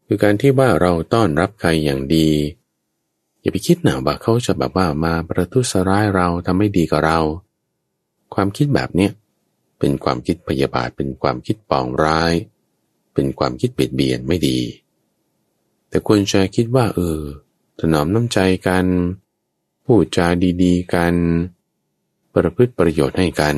[0.05, 2.29] คือการที่ว่าเราต้อนรับใครอย่างดี
[3.47, 7.19] อย่าไปคิดหนาว่าเขาจะแบบว่ามาประทุษร้ายเราทำไม่ดีกับเรา
[8.33, 9.11] ความคิดแบบเนี้ย
[9.79, 12.33] เป็นความคิดพยาบาทเป็นความคิดปองร้าย
[13.13, 14.59] เป็นความคิดเบียดเบียนไม่ดี
[15.89, 17.21] แต่ควรจะคิดว่า เออ
[17.79, 18.85] ถนอมน้ำใจกัน
[19.85, 20.27] พูดจา
[20.63, 21.13] ดีๆกัน
[22.33, 23.57] ประพฤติประโยชน์ให้กัน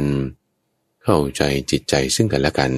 [1.03, 2.71] เข้าใจจิตใจซึ่งกันและกัน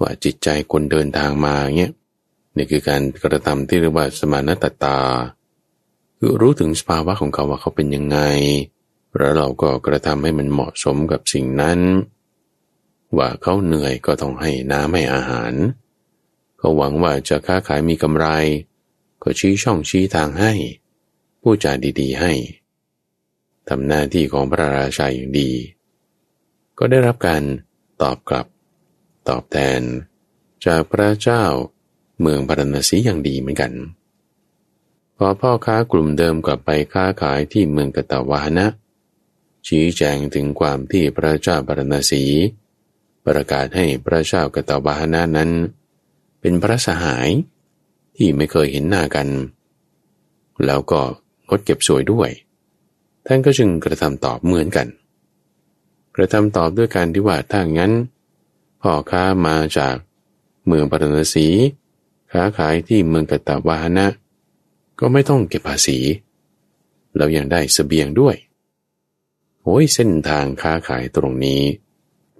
[0.00, 1.92] ว่าจิตใจคนเดินทางมาเงี้ย
[2.56, 4.96] นี่คือการกระทำที่เรียกว่าสมานตตา
[6.22, 8.18] คือรู้ถึงสภาวะของเขาว่าเขาเป็นยังไง
[9.16, 11.80] แล้วเราก็กระทำให้มันเหมาะสมกับสิ่งนั้น
[13.16, 15.52] ว่าเขาเหนื่อยก็ต้องให้น้ำให้อาหาร
[16.58, 18.26] เขาหวังว่าจะค้าขายมีกำไร
[19.22, 20.52] ก็ชี้ช่องชี้ทางให้
[21.42, 22.32] ผู้จาดีๆให้
[23.68, 25.50] ทำหน้าที่ของพระราชาอย่างดี
[26.78, 27.42] ก็ได้รับการ
[28.02, 28.46] ตอบกลับ
[29.28, 29.80] ตอบแทน
[30.66, 31.44] จากพระเจ้า
[32.20, 33.72] เมืองปารณสีอย่างดีเหมือนกัน
[35.22, 38.66] พอพ่อค้ากลุ่มเดิมกลับไปค้าขายที่เมืองกตาวานะ
[39.66, 42.24] ชี้แจงถึงความที่พระเจ้าปารณสี
[43.26, 45.50] ประกาศให้พระเจ้ากตาวานะนั้น
[46.40, 47.28] เป็นพระสหาย
[48.16, 49.28] ที่ไม่เคยเห็นหน้ากัน
[50.66, 51.02] แล้วก็
[51.48, 52.30] งดเก็บสวยด้วย
[53.26, 54.88] ท่านก็จึงกระทำตอบเหมือนกัน
[56.16, 57.92] กระทำตอบด้วยการที่ว่าถ้างั้น
[58.82, 59.94] พ่อค้ามาจาก
[60.66, 61.48] เมืองปารณสี
[62.32, 64.06] ค้าขายที่เมืองกตาวานะ
[65.00, 65.98] ก็ไม่ต้องเก็บภาษี
[67.16, 68.36] เรายังได้สเสบียงด้วย
[69.62, 71.62] โอ้ยเส้นทางค้าขายตรงนี้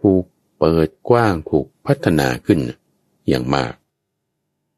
[0.00, 0.24] ถูก
[0.58, 2.60] เปิดกว้างถูกพัฒนาขึ้น
[3.28, 3.72] อย่างมาก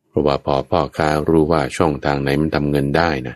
[0.08, 3.34] เพราะว่าพอพ่อค้ารู้ว่าช่องทางไหนมันทำเงินได้นะ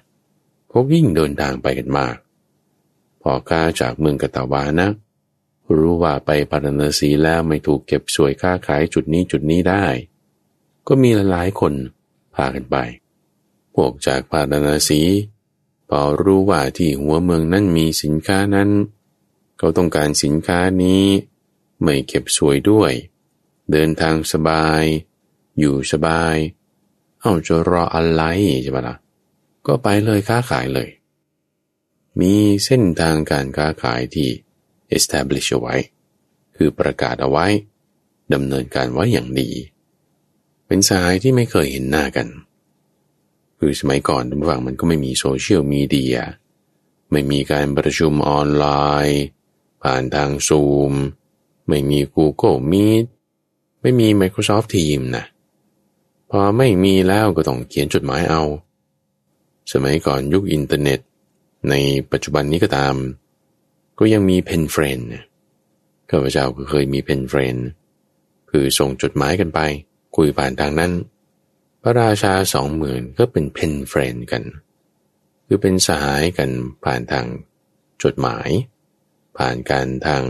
[0.68, 2.16] เขายิ่งเดินทางไปกันมาก
[3.22, 4.88] พ่อค้าจากเมืองกตาวานะ
[5.76, 9.85] รู้ว่าไปปารณสีแล้วไม่ถูกเก็บสวยค้าขายจุดนี้จุดนี้ได้
[10.88, 11.72] ก็มีหลายคน
[12.35, 12.76] พากันไป
[13.76, 15.02] พวกจากปารณสี
[15.88, 18.70] พอรู้ว่าที่หัวเมืองนั้นมีสินค้านั้น
[19.58, 21.04] เขาต้องการสินค้านี้
[21.82, 22.92] ไม่เก็บสวยด้วย
[23.70, 24.82] เดินทางสบาย
[25.58, 26.36] อยู่สบาย
[27.20, 28.22] เอาจะรออะไร
[28.62, 28.96] ใช่ไหมละ่ะ
[29.66, 30.88] ก็ไปเลยค้าขายเลย
[32.20, 32.34] มี
[32.64, 34.28] เส้นทางการค้าขายที่
[34.96, 35.74] establish เอาไว้
[36.56, 37.46] คือประกาศเอาไว้
[38.32, 39.50] ดำเนินการไว้อย่างดี
[40.66, 42.28] เป็นสายที่ไม่เคยเห็นหน้ากัน
[43.59, 46.16] คือสมัยก่อนท่านผู้ฟังมันก็ไม่มี social media
[47.11, 48.66] ไม่มีการประชุมออนไล
[49.07, 49.23] น์
[49.83, 50.92] ผ่านทางซูม
[51.69, 53.05] ไม่มี Google Meet
[53.81, 55.25] ไม่มี Microsoft Team นะ
[56.31, 58.42] พอไม่มีแล้วก็ต้องเขียนจดหมายเอา
[59.73, 61.01] สมัยก่อนยุคอินเทอร์เน็ต
[61.71, 61.75] ใน
[62.12, 62.95] ปัจจุบันนี้ก็ตาม
[63.99, 64.98] ก็ยังมี pen friend
[66.11, 67.57] ข้าพเจ้าก็เคยมี pen friend
[68.51, 69.61] คือส่งจดหมายกันไป
[70.16, 70.92] คุยผ่านทางนั้น
[71.87, 74.42] พระราชาสองเมืองก็เป็น pen friend กัน
[75.46, 76.51] คือเป็นสหายกัน
[76.85, 77.27] ผ่านทาง
[78.03, 78.49] จดหมาย
[79.37, 80.22] ผ่านการทาง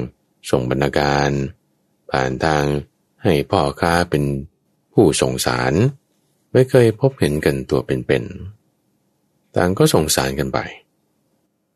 [0.51, 1.31] ส่งบรรณาการ
[2.11, 2.65] ผ่านทาง
[3.23, 4.25] ให้พ่อค้าเป็น
[4.95, 5.73] ผู้ส่งสาร
[6.53, 10.59] ไม่เคยพบเห็นกันตัวเป็นๆต่างก็ส่งสารกันไป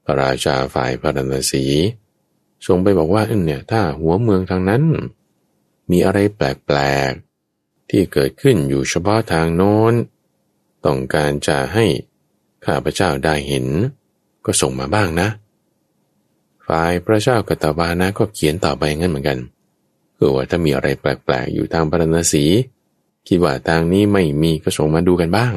[0.04, 1.64] พระราชาฝ่ายพาราณสี
[2.66, 4.82] ส่งไปบอกว่าเนี่ยถ้าหัวเมืองทางนั้น
[5.90, 6.78] มีอะไรแปล
[7.10, 7.29] กๆ
[7.90, 9.94] ที่เกิดขึ้นอยู่เฉพาะทางโน้น
[10.84, 11.86] ต้องการจะให้
[12.64, 13.66] ข้าพเจ้าได้เห็น
[14.44, 15.28] ก็ส่งมาบ้างนะ
[16.66, 19.38] ฝ่ายพระเจ้ากตบานะก็เขียนต่อไปงั้นเหมือนกัน
[20.16, 22.44] คือว่าถ้ามีอะไรแปลกๆ อยู่ทางพระนศี
[23.26, 25.54] คิดว่าทางนี้ไม่มีก็ส่งมาดูกันบ้าง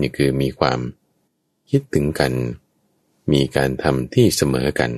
[0.00, 0.78] นี่คือมีความ
[1.70, 2.32] คิดถึงกัน
[3.32, 4.92] มีการทำที่เสมอกัน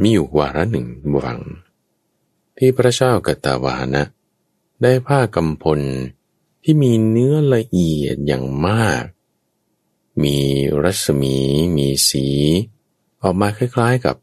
[0.00, 1.40] มีอยู่วาระหนึ่งบวัง
[2.56, 4.04] ที่พระเจ้ากตาวานะ
[4.82, 5.80] ได้ผ้ากำพล
[6.62, 9.04] ที่มีเนื้อละเอียดอย่างมาก
[10.22, 10.36] มี
[10.82, 11.36] รัศมี
[11.76, 12.26] มีสี
[13.22, 14.16] ออกมาคล้ายๆกับ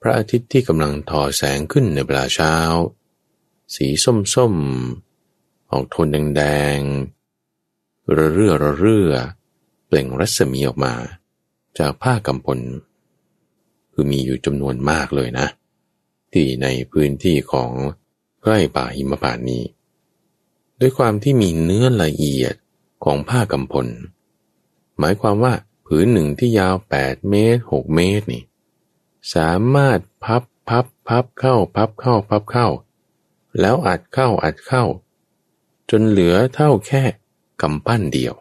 [0.00, 2.54] พระอาทิตย์ที่กำลังทอแสงขึ้นในเวลาเช้า
[3.74, 3.86] สี
[4.34, 6.42] ส้มๆ ออกโทนแด
[6.76, 9.12] งๆระเรื่อระเรื่อ
[9.86, 10.94] เปล่งรัศมีออกมา
[11.78, 12.60] จากผ้ากำพล
[13.92, 15.46] คือมีอยู่จำนวนมากเลยนะ
[16.32, 17.70] ที่ในพื้นที่ของ
[18.42, 19.62] ใกล้ป่าหิมพานนี้
[20.80, 22.54] ด้วยความที่มีเนื้อละเอียด
[23.04, 23.86] ของผ้ากำพล
[24.98, 25.54] หมายความว่า
[25.86, 28.42] ผืนหนึ่งที่ยาว 8 เมตร 6 เมตรนี่
[29.34, 32.68] สามารถพับพับพับเข้าพับเข้าพับเข้า
[33.60, 34.84] แล้วอัดเข้าอัดเข้า
[35.90, 37.02] จนเหลือเท่าแค่
[37.62, 38.34] กำปั้นเดียว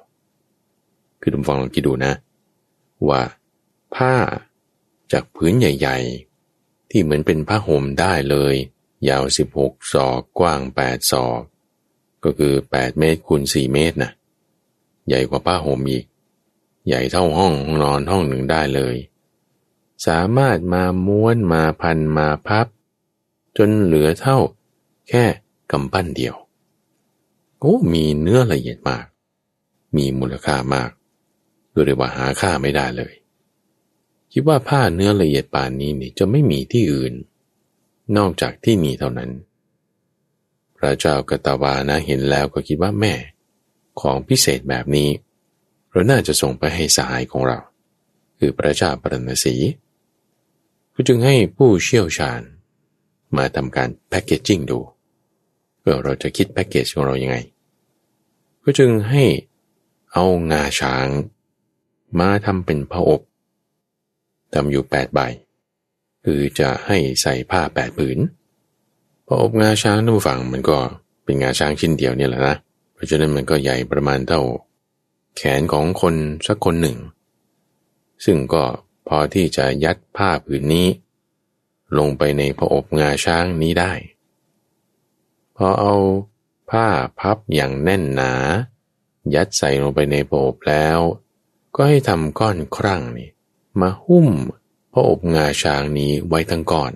[1.21, 2.13] คือทุกฟังลองคิดดูนะ
[3.10, 3.21] ว่า
[3.95, 4.15] ผ้า
[5.12, 5.98] จากพื้นใหญ่
[6.48, 8.56] ๆ ที่เหมือนเป็นผ้าห่มได้เลย
[9.10, 9.24] ยาว
[9.58, 11.41] 16 ศอกกว้าง 8 ศอก
[12.26, 14.12] ก็คือ 8 เมตรคูณ4เมตรนะ
[15.08, 16.06] ใหญ่กว่าผ้าห่มอีก
[16.88, 18.96] ใหญ่เท่าห้องนอนห้องหนึ่งได้เลย
[20.08, 22.68] สามารถมาม้วนมาพันมาพับ
[23.58, 24.38] จนเหลือเท่า
[25.10, 25.26] แค่
[25.72, 26.36] กำปั้นเดียว
[27.60, 29.06] โอ้มีเนื้อละเอียดมาก
[29.96, 30.92] มีมูลค่ามาก
[31.86, 33.14] เรียกว่าหาค่าไม่ได้เลย
[34.32, 37.14] คิดว่าผ้าเนื้อละเอียดป่านนี้นี่จะไม่มีที่อื่น
[38.18, 39.32] นอกจากที่มีเท่านั้น
[40.86, 43.13] ระเจ้ากตาวานะเห็นแล้วก็คิดว่าแม่
[44.02, 45.10] ของพิเศษแบบนี้
[45.91, 47.60] เราน่าจะส่งไปให้สหายของเรา
[48.39, 49.56] คือพระเจ้าปรณสี
[50.93, 52.41] ก็จึงให้ผู้เชี่ยวชาญ
[53.38, 54.80] มาทำการแพ็กเกจจิ้งดู
[55.84, 57.38] ว่าเราจะคิดแพ็กเกจของเรายัางไง
[58.63, 59.24] ก็จึงให้
[60.13, 61.08] เอางาช้าง
[62.19, 63.21] มาทำเป็นผ้าอบ
[64.54, 65.19] ทำอยู่แปดใบ
[66.24, 68.17] คือจะให้ใส่ผ้าแปดผืน
[69.26, 70.78] ผ้าอบงาช้างนู่ฝั่งมันก็
[71.24, 72.56] เป็นงาช้างชิ้นเดียวเนี่ยแหละนะ
[72.94, 74.42] เพราะฉะนั้นมันก็ใหญ่ประมาณเท่า
[75.36, 76.16] แขนของคน
[76.48, 76.98] สักคนหนึ่ง
[78.26, 78.64] ซึ่งก็
[79.08, 80.88] พอที่จะยัดผ้าผืนนี้
[81.98, 83.94] ลงไปในผอบงาช้างนี้ได้
[85.56, 85.96] พอเอา
[86.70, 86.88] ผ้า
[87.20, 88.34] พับอย่างแน่นหนา
[89.36, 91.00] ยัดใส่ลงไปในผอบแล้ว
[91.76, 93.30] ก็ให้ทำก้อนครั่งนี่
[93.80, 94.28] มาหุ้ม
[94.94, 96.94] ผอบงาช้างนี้ไว้ทั้งก้อน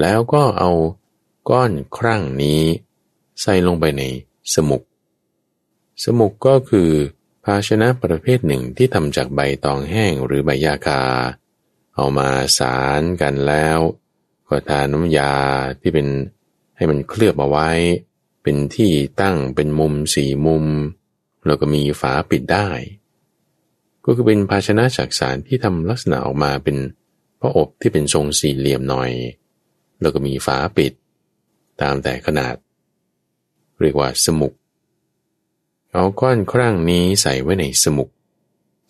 [0.00, 0.70] แล้วก็เอา
[1.50, 2.62] ก้อนครั่งนี้
[3.40, 4.02] ใส่ลงไปใน
[4.54, 4.82] สมุก
[6.04, 6.90] สมุกก็คือ
[7.44, 11.02] ภาชนะประเภทหนึ่งที่ทำจากใบตองแห้งหรือใบยาคา
[11.94, 13.78] เอามาสารกันแล้ว
[14.48, 15.34] ก็ทาน้ำยา
[15.80, 16.08] ที่เป็น
[16.76, 17.70] ให้มันเคลือบเอาไว้
[18.42, 20.66] เป็นที่ตั้งเป็นมุมสี่มุม
[21.46, 22.68] แล้วก็มีฝาปิดได้
[24.04, 26.76] ก็คือเป็นภาชนะจากสารที่ทำลักษณะออกมาเป็น
[27.40, 29.10] พระอบที่เป็นทรงสี่เหลี่ยมหน่อย
[30.00, 30.92] แล้วก็มีฝาปิด
[31.80, 32.54] ตามแต่ขนาด
[33.80, 34.52] เรียกว่าสมุก
[35.92, 38.08] เอาก้อนครั่งนี้ใส่ไว้ในสมุก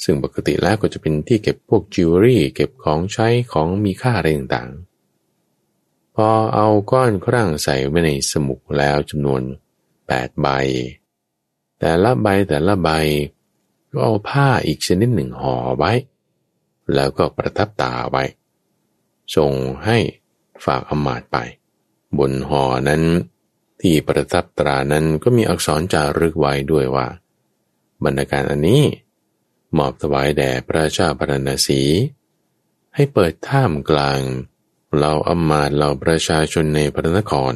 [0.05, 9.42] ซึ่งปกติแล้วก็จะเป็นที่เก็บพวกจิวเวลรี่ เก็บของใช้ของมีค่าอะไรต่างๆ พอเอาก้อนครั่งใส่ไว้ในสมุกแล้วจำนวน
[9.92, 10.49] 8ใบ
[11.79, 12.90] แต่ละใบแต่ละใบ
[13.90, 15.92] ก็เอาผ้าอีกชนิดหนึ่งห่อไว้
[16.94, 18.25] แล้วก็ประทับตาไว้
[19.37, 19.53] ส่ง
[19.85, 19.99] ให้
[20.64, 21.37] ฝากอมาตไป
[22.18, 23.03] บนหอนั้น
[23.81, 27.07] ที่ประทับตรานั้นก็มีอักษรจารึกไว้ด้วยว่า
[28.05, 28.83] บรรณาการอันนี้
[29.77, 31.83] มอบถวายแด่พระเจ้าปรณสี
[32.94, 34.20] ให้เปิดท่ามกลาง
[34.99, 37.55] เราอมาตเราประชาชนในพระนคร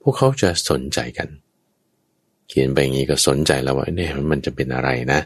[0.00, 1.28] พวกเขาจะสนใจกัน
[2.48, 5.20] เขียนไปอย่างนี้ก็สนใจแล้วว่าเนี่ยมันจะเป็นอะไรนะ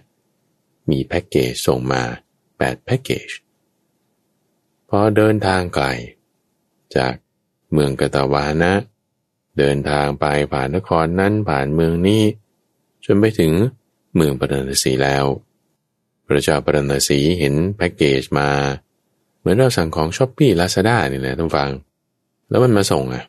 [0.90, 2.02] มีแพ็กเกจส่งมา
[2.48, 3.28] 8แพ็กเกจ
[4.88, 5.86] พอเดินทางไกล
[6.96, 7.14] จาก
[7.72, 8.72] เมืองกตาวานะ
[9.58, 12.22] เดินทางไปผ่านนครนั้นผ่านเมืองนี้
[13.04, 13.52] จนไปถึง
[14.14, 15.24] เมืองปรณสีแล้ว
[16.26, 18.48] พระเจ้าปรณสีเห็นแพ็กเกจมา
[19.38, 21.70] เหมือนเราสั่งของช้อปปี้ลาซาด้านี่แหละท่านฟัง
[22.50, 23.24] แล้วมันมาส่งอะ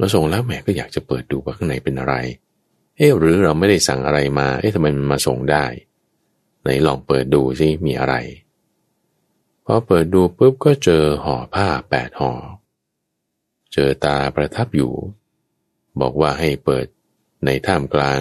[0.00, 2.14] มาส่งแล้วแม่ก็อยากจะเปิดดูว่าข้างในเป็นอะไร
[2.96, 5.64] เอ๊หรือเราไม่ได้สั่งอะไรมา เอ๊ะทำไมมันมาส่งได้
[6.62, 8.14] ไหนลองเปิดดูซิมีอะไร
[9.64, 12.32] พอเปิดดูปุ๊บก็เจอห่อผ้าแปดห่อ
[13.72, 14.92] เจอตาประทับอยู่
[16.00, 16.86] บอกว่าให้เปิด
[17.44, 18.20] ในท่ามกลาง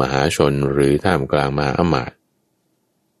[0.00, 2.12] มหาชนหรือท่ามกลางมาอมาต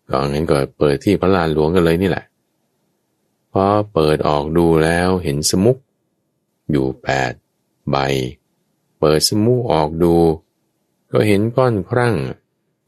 [0.08, 2.24] ก็งั้นก็เปิดที่พระลานหลวงกันเลยนี่แหละ
[3.52, 5.76] พอเปิดออกดูแล้วเห็นสมุก
[6.70, 7.32] อยู่แปด
[7.90, 7.96] ใบ
[9.00, 10.14] เปิดสมุกออกดู
[11.12, 12.14] ก็เห็นก้อนครั่ง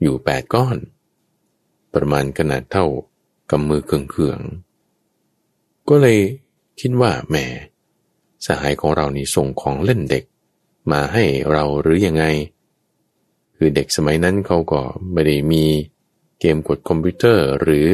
[0.02, 0.76] อยู่แปดก้อน
[1.94, 2.86] ประมาณขนาดเท่า
[3.50, 6.18] กำมือเขื่องๆก็เลย
[6.80, 7.36] คิดว่าแหม
[8.46, 10.24] สหายของเรานี่ส่งของเล่นเด็ก
[10.92, 12.24] มาให้เราหรือยังไง
[13.56, 14.80] คือเด็กสมัยนั้นเขาก็
[15.12, 15.64] ไม่ได้มี
[16.40, 17.88] เกมกดคอมพิวเตอร์หรือ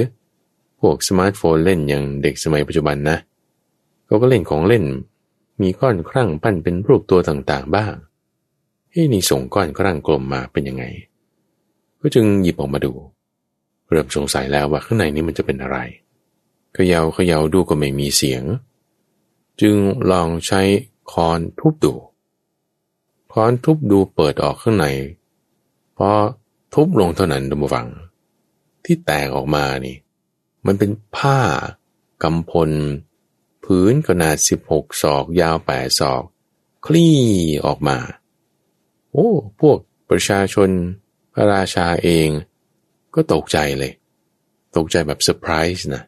[0.81, 3.17] พวกสมาร์ทโฟนเล่นอย่างเด็กสมัยปัจจุบันนะ
[4.07, 4.85] เขาก็เล่นของเล่น
[5.61, 7.95] มีก้อนครั่งปั้นเป็นรูปตัวต่างๆบ้าง
[8.91, 10.85] เฮ้นี่ส่งก้อนครั่งกลมมาเป็นยังไง
[12.01, 12.93] ก็จึงหยิบออกมาดู
[13.91, 15.79] เริ่มสงสัยแล้วว่าข้างในนี้มันจะเป็นอะไร
[16.75, 18.43] เขยาเขยาดูก็ไม่มีเสียง
[19.61, 19.77] จึง
[20.11, 20.63] ลองใช้
[21.13, 21.95] คอนทุบดู
[23.33, 24.87] คอนทุบดูเปิดออกข้างใน
[25.97, 26.11] พอ
[26.75, 27.87] ทุบลงเท่านั้นดูมาฟัง
[28.85, 29.97] ที่แตกออกมานี่
[30.67, 31.39] มันเป็นผ้า
[32.23, 32.71] กัมพล
[33.65, 34.37] พื้นขนาด
[34.69, 36.23] 16 ศอก ยาว 8 ศอก
[36.87, 37.19] คลี่
[37.67, 37.99] ออกมา
[39.13, 39.79] โอ้ พวก
[40.11, 40.71] ประชาชน
[41.33, 42.29] พระราชาเอง
[43.17, 43.93] ก็ตกใจเลย
[44.77, 46.03] ตกใจแบบเซอร์ไพรส์นะ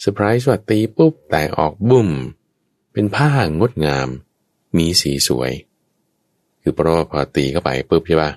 [0.00, 2.10] เซอร์ไพรส์ว่าตีปุ๊บแตกออกบุ้ม
[2.92, 4.08] เป็นผ้างดงาม
[4.76, 5.52] มีสีสวย
[6.62, 8.30] คือเพราะว่าพอตีเข้าไปปุ๊บใช่ปะ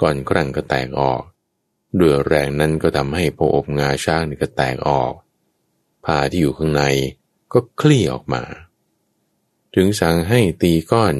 [0.00, 1.22] ก่อนกรั่งก็แตกออก
[1.98, 5.12] ด้วยแรงนั้นก็ทำให้พออบงาช้างนี่ก็แตกออก
[6.04, 6.82] ผ้าที่อยู่ข้างใน
[7.52, 8.42] ก็คลี่ออกมา
[9.74, 11.14] ถึงสั่งให้ตีก้อน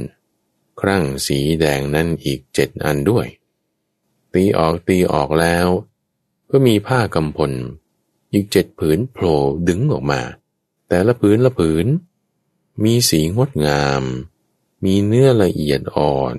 [0.80, 3.26] ครั่งสีแดงนั้นอีกเจ็ดอันด้วย
[4.34, 5.66] ตีออกตีออกแล้ว
[6.50, 7.52] ก็มีผ้ากำพล
[8.32, 10.20] อีกเจ็ดผืนโผล่ดึงออกมา
[10.88, 11.86] แต่ละผืนละผืน
[12.84, 14.02] มีสีงดงาม
[14.84, 16.36] มีเนื้อละเอียดอ่อน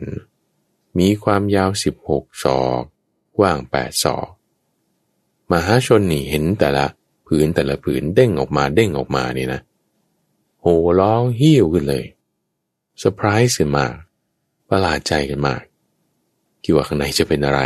[1.00, 2.84] มีความยาวสิบหกศอก
[3.38, 4.30] กว้างแปดศอก
[5.52, 6.86] มหาชนนี่เห็นแต่ละ
[7.28, 9.62] ผืนแต่ละผืนเด้งออกมาเด้งออกมานี่นะ
[10.62, 10.66] โห
[11.00, 12.06] ร้องฮิ้วขึ้นเลย
[13.00, 13.94] เซอร์ไพรส์กันมาก
[14.70, 15.62] ประหลาดใจกันมาก
[16.64, 17.62] คิดว่าข้างในจะเป็นอะไร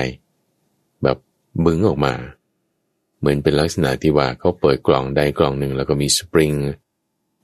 [1.04, 1.18] แบบ
[1.66, 2.14] บึ้งออกมา
[3.20, 6.54] เหมือนเป็นลักษณะที่ว่าเขาเปิดกล่องใดกล่องหนึ่งแล้วก็มีสปริง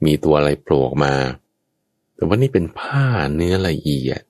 [0.05, 1.15] มีตัวอะไรโผล่ออกมา
[2.15, 4.21] แต่ว่านี่เป็นผ้าเนื้อละเอียด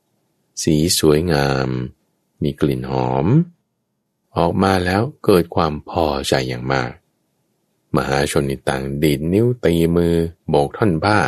[0.63, 1.69] สีสวยงาม
[2.43, 3.27] มีกลิ่นหอม
[4.37, 6.91] ออกมาแล้วเกิดความพอใจอย่างมาก
[7.95, 10.15] มหาชนนต่างดีดนิ้วตีมือ
[10.49, 11.19] โบกท่อนผ้า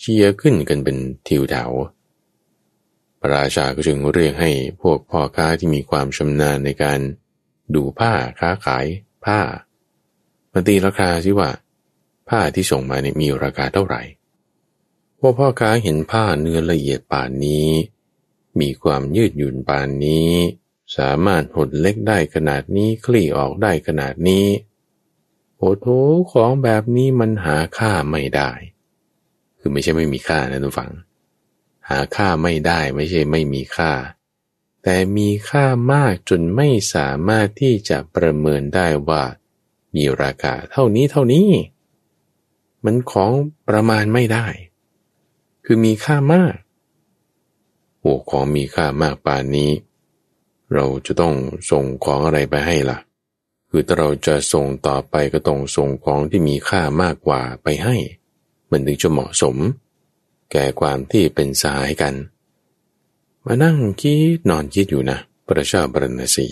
[0.00, 0.96] เชียร์ขึ้นกันเป็น
[1.26, 1.70] ทิวแถว
[3.34, 4.50] ราชาก็จึงเรียกให้
[4.82, 7.00] พวกพ่อค้าที่มีความชำนาญในการ
[7.74, 8.86] ดูผ้าค้าขาย
[9.24, 9.40] ผ้า
[10.52, 11.50] มาตีราคาสิว่า
[12.28, 14.02] ผ้าที่ส่งมาเนี่ยมีราคาเท่าไหร่
[15.20, 17.68] พวกพ่อค้าเห็นผ้าเนื้อละเอียดป่านนี้
[18.60, 20.30] มีความยืดหยุ่นป่านนี้
[20.96, 24.46] สามารถหดเล็กได้ขนาดนี้คลี่ออกได้ขนาดนี้
[25.58, 25.86] โอ้โห
[26.32, 28.50] ของแบบนี้มันหาค่าไม่ได้
[29.58, 30.90] คือไม่ใช่ไม่มีค่านะทุกฝัง
[31.88, 33.92] หาค่าไม่ได้ไม่ใช่ไม่มีค่า
[34.82, 39.22] แต่มีค่ามากจนไม่สามารถที่จะประเมินได้ว่า
[39.94, 41.48] มีราคาเท่านี้เท่านี้
[42.84, 43.32] มันของ
[43.68, 44.46] ประมาณไม่ได้
[45.64, 46.54] คือมีค่ามาก
[48.00, 49.70] โอ้ของมีค่ามากป่านนี้
[50.74, 51.34] เราจะต้อง
[51.70, 52.98] ส่งของอะไรไปให้ล่ะ
[53.70, 57.96] คือถ้าเราจะส่งต่อไปก็ต้องส่งของที่มีค่ามากกว่าไปให้
[58.70, 59.56] มันถึงจะเหมาะสม
[60.50, 62.14] แก่ความที่เป็นสายกัน
[63.44, 66.46] มานั่งคิดนอนคิดอยู่นะประชาบรณสี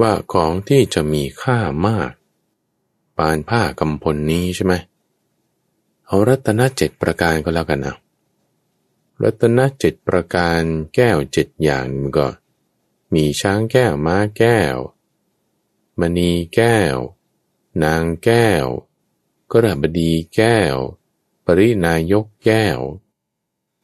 [0.00, 2.12] ว่าของที่จะมีค่ามาก
[3.16, 4.74] ปานผ้ากำพลนี้ใช่ไหม
[6.06, 7.96] เอารัตนเจ็ดประการก็แล้วกันนะ
[9.22, 10.60] รัตนเจ็ดประการ
[10.94, 12.26] แก้วเจ็ดอย่างมันก็
[13.14, 14.76] มีช้างแก้วม้าแก้ว
[16.00, 16.96] มณีแก้ว
[17.84, 18.64] นางแก้ว
[19.52, 20.76] กระบดีแก้ว
[21.58, 22.78] รินายกแก้ว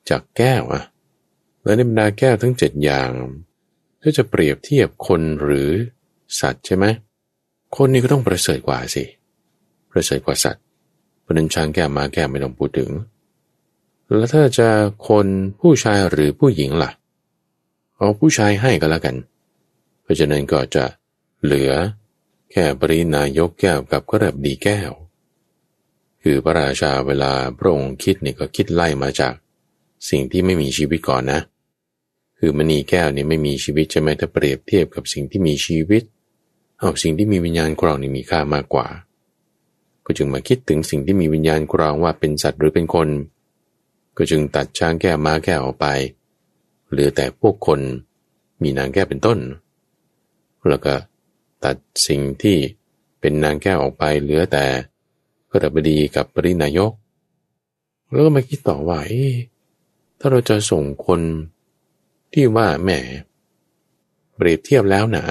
[0.08, 0.82] จากแก้วอะ
[1.62, 3.10] แล้วในบรรดาแก้วทั้งเจ็ดอย่าง
[4.02, 5.70] ถ้าจะเปรียบเทียบคนหรือ
[6.40, 6.84] สัตว์ใช่ไหม
[7.76, 9.04] คนนี่ก็ต้องประเสริฐกว่าสิ
[9.90, 10.62] ประเสริฐกว่าสัตว์
[11.22, 12.90] เพราะนั้นช้างแก้วมาแก้วไม่ต้องพูดถึง
[14.06, 14.68] แล้วถ้าจะ
[15.08, 15.26] คน
[15.60, 16.90] ผู้ชายหรือผู้หญิงล่ะ
[17.96, 19.16] เอาผู้ชายให้ก็แล้วกัน
[20.02, 20.84] เพราะฉะนั้นก็จะ
[21.44, 21.72] เหลือ
[22.50, 24.90] แค่ปรินายกแก้วกับกระบดีแก้ว
[26.26, 29.34] คือพระราชาเวลาพระองค์คิดเนี่ยก็คิดไล่มาจาก
[30.10, 31.40] สิ่งที่ไม่มีชีวิตก่อนนะ
[32.38, 36.02] คือมณีแก้วนี่ไม่มีชีวิตใช่ไหมถ้าเปรียบเทียบกับสิ่งที่มีชีวิต
[36.78, 38.86] เอาสิ่งที่มีวิญญาณครองนี่มีค่ามากกว่า
[40.04, 43.08] ก็จึงมาคิดถึงสิ่งที่มีวิญญาณกรองว่าเป็นสัตว์หรือเป็นคน
[44.16, 45.86] ก็จึงตัดช้างแก้วม้าแก้วออกไป
[46.90, 47.80] เหลือแต่พวกคน
[48.62, 49.38] มีนางแก้วเป็นต้น
[50.68, 50.94] แล้วก็
[51.64, 52.56] ตัดสิ่งที่
[53.20, 54.64] เป็นนางแก้วออกไปเหลือแต่
[55.55, 56.92] กระบดีกับปรินายก
[58.11, 58.98] แล้วก็มาคิดต่อว่า
[60.18, 61.20] ถ้าเราจะส่งคน
[62.32, 62.90] ที่ว่าแหม
[64.36, 65.24] เปรียบเทียบแล้วนะ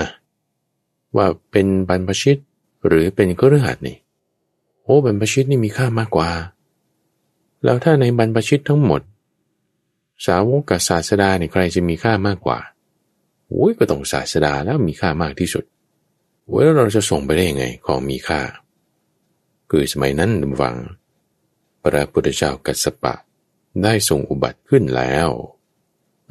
[1.15, 2.37] ว่าเป็นบรรพชิต
[2.87, 3.97] หรือเป็นกฤหัสนี่
[4.83, 6.29] โอ้บรรพชิตนี่มีค่ามากกว่า
[7.63, 9.01] แล้วถ้าในบรรพชิตทั้งหมด
[10.25, 12.59] สาวกกับศาสดาเนี่ยใครจะมีค่ามากกว่า
[13.47, 15.63] โอ้ยก็ต้องศาสดาแล้วมีค่ามากที่สุด
[16.45, 18.39] โอ้ยแล้วเราจะส่งไปได้ยังไงของมีค่า
[19.75, 20.75] คือสมัยนั้นวัง
[21.83, 23.15] พระพุทธเจ้ากัสสปะ
[23.83, 25.29] ได้ทรงอุบัติขึ้นแล้ว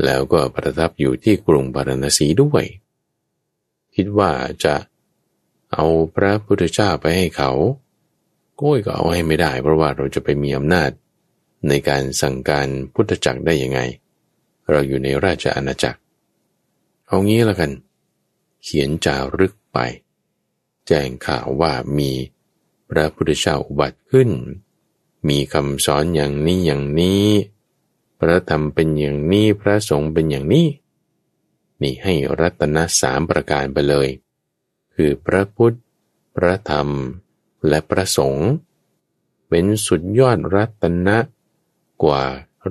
[0.05, 2.65] แล้วก็ประทับอยู่ที่กรุงปารณสีด้วย
[3.95, 4.31] คิดว่า
[4.65, 4.75] จะ
[5.73, 7.51] เอาพระพุทธเจ้าไปให้เขา
[8.61, 10.91] ก้ยก็เอาให้ไม่ได้ เพราะว่าเราจะไปมีอำนาจ
[11.69, 13.81] ในการสั่งการพุทธจักรได้ยังไง
[14.71, 16.01] เราอยู่ในราชอาณาจักร
[17.07, 17.73] เอางี้ละกัน
[18.63, 19.79] เขียนจารึกไป
[20.87, 22.13] แจ้งข่าวว่ามี
[22.93, 24.31] พระพุทธเจ้าอุบัติขึ้น
[25.29, 27.27] มีคำสอนอย่างนี้อย่างนี้
[28.21, 30.67] พระธรรมเป็นอย่างนี้พระสงฆ์เป็นอย่างนี้
[31.83, 34.09] นี่ให้รัตนสามประการไปเลย
[34.95, 35.77] คือพระพุทธ
[36.37, 36.89] พระธรรม
[37.69, 38.49] และประสงค์
[39.49, 41.19] เป็นสุดยอดรัตนะ
[42.03, 42.23] กว่า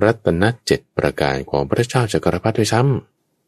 [0.02, 2.82] รัตนเจ็ดประการของพระเจ้าจักรพรรดิด้วยซ้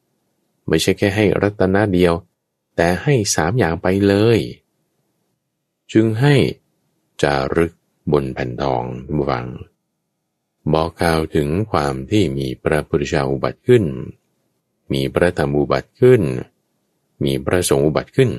[0.01, 2.15] ำไม่ใช่แค่ให้รัตนะเดียว
[2.77, 4.39] แต่ให้สามอย่างไปเลย
[5.93, 6.35] จึงให้
[7.23, 7.73] จารึก
[8.13, 8.85] บนแผ่นทอง
[9.31, 9.47] บัง
[10.73, 13.85] บอกกล่าวถึงความที่มีพระพุทธเจ้าอุบัติขึ้น
[14.93, 16.23] มีพระธรรมอุบัติขึ้น
[17.25, 18.31] มีพระสงฆ์อุบัติขึ้น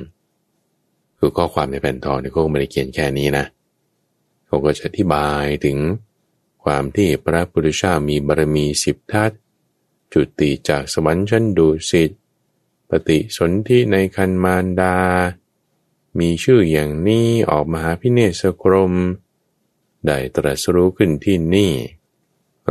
[1.17, 3.45] คือข้อความในแผ่นทองเนี่ยเขาไม่ได้เขียนแค่นี้นะ
[4.45, 5.77] เขาก็จะอธิบายถึง
[6.63, 9.31] ความที่พระพุทธเจ้ามีบารมีสิบทัศ
[10.13, 12.11] จุติจากสวรรค์ชั้นดุสิต
[12.89, 14.95] ปฏิสนธิในคันมารดา
[16.19, 18.93] มีชื่ออย่างนี้ออกมาหาพิเนศกรม
[20.05, 21.71] ได้ตรัสรู้ขึ้นที่นี่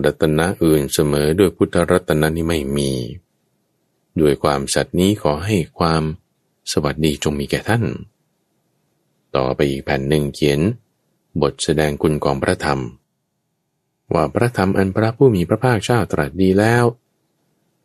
[0.04, 2.92] รัตนะอื่นเสมอด้วยพุทธรัตนะนี้ไม่มี
[4.20, 6.02] ด้วยความสัตย์นี้ขอให้ความ
[6.72, 7.84] สวัสดีจงมีแก่ท่าน
[9.36, 10.60] ต่อไปอีกแผ่นหนึ่งเขียน
[11.42, 12.80] บทแสดงคุณของพระธรรม
[14.14, 16.84] ว่าพระธรรมอันพระผู้มีพระภาคเจ้าตรัสดีแล้ว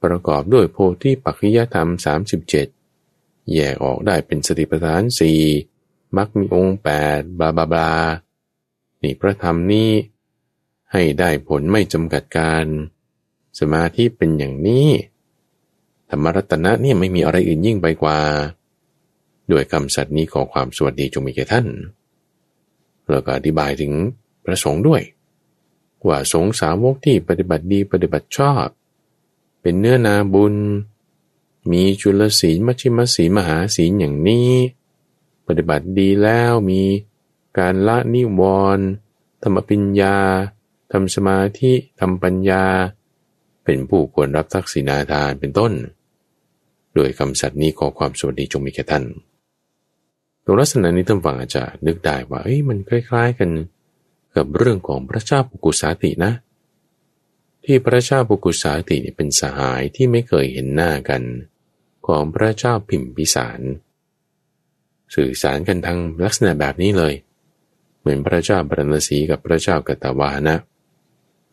[0.04, 1.90] ประกอบด้วยโพธิปัจจยธรรม
[2.36, 2.79] 37
[3.54, 5.40] แยกออกได้เป็นสติปัฏฐานสี่
[6.18, 7.92] มักมีองค์แปดบาบาบา
[9.04, 9.90] นี่พระธรรมนี้
[10.92, 12.66] ให้ได้ผลไม่จำกัดการ
[13.60, 14.88] สมาธิเป็นอย่างนี้
[16.10, 18.20] ธรรมรัตนะเนี่ยไม่มีอะไรอื่นยิ่งไปกว่า
[19.52, 21.66] ด้วยคำสัตย์นี้ขอความสวัสดีจงมีแก่ท่าน
[23.10, 23.94] แล้วก็อธิบายถึง
[24.46, 25.02] ประสงค์ด้วย
[26.08, 28.66] ว่าสงสาวกที่ปฏิบัติดีปฏิบัติชอบ
[29.62, 30.56] เป็นเนื้อนาบุญ
[31.72, 34.52] มีจุลศีลมัชิมศีลมหาศีลอย่างนี้
[35.48, 36.84] ปฏิบัติดีแล้วมี
[37.60, 38.42] การละนิว
[38.78, 38.88] รณ์
[39.44, 40.18] ธรรมปัญญา
[40.92, 42.66] ทำสมาธิทำปัญญา
[43.64, 45.74] เป็นผู้ควรรับทักษิณาทานเป็นต้น
[46.96, 49.04] โดยคำสัตย์นี้ขอความสวัสดีจงมีแก่ท่าน
[50.44, 53.50] ตรงลักษณะนี้ท่านฟังอาจจะนึกได้ว่าเอ้ยมันคล้ายๆกัน
[54.36, 56.32] กับเรื่องของพระเจ้าปุกุสาตินะ
[57.64, 61.22] ที่พระเจ้าปุกุสาติเนี่ยเป็นสหายที่ไม่เคยเห็นหน้ากัน
[62.10, 63.60] ของพระเจ้าพิมพิสาร
[65.16, 67.14] สื่อสารกันทางลักษณะแบบนี้เลย
[68.00, 70.56] เหมือนพระเจ้าบรณสีกับพระเจ้ากตวานะ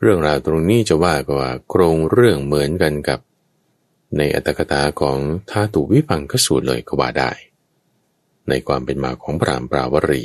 [0.01, 3.21] เรื่องราวตรงนี้จะว่าก็ว่าโครงเรื่องเหมือนกันกับ
[4.17, 5.19] ในอัตถกถาของ
[5.51, 7.31] ธาตุวิพังคสูตรเลยก็ว่าได้
[8.49, 10.25] ในความเป็นมาของพระรามปราวรี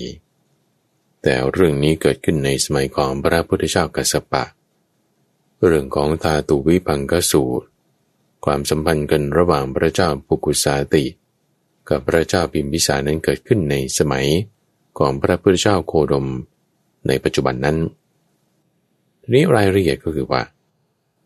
[1.24, 4.46] แต่เรื่องนี้เกิดขึ้นในสมัยของพระพุทธเจ้ากัสสปะ
[5.66, 7.68] เรื่องของธาตุวิพังกสูตร
[8.46, 11.06] ความสัมพันธ์กันระหว่างพระเจ้าปุกุสาติ
[11.90, 14.28] กับพระเจ้าพิมพิสารนั้นเกิดขึ้นในสมัย
[14.98, 16.28] ของพระพุทธเจ้าโคดม
[17.08, 17.78] ในปัจจุบันนั้น
[19.22, 20.42] ทีนี้รายละเอียดก็คือว่า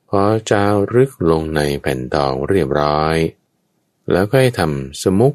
[0.09, 0.63] พอจา
[0.93, 3.17] รึกลงในแผ่นทองเรียบร้อย
[4.11, 5.33] แล้วก็ให้ทำสมุก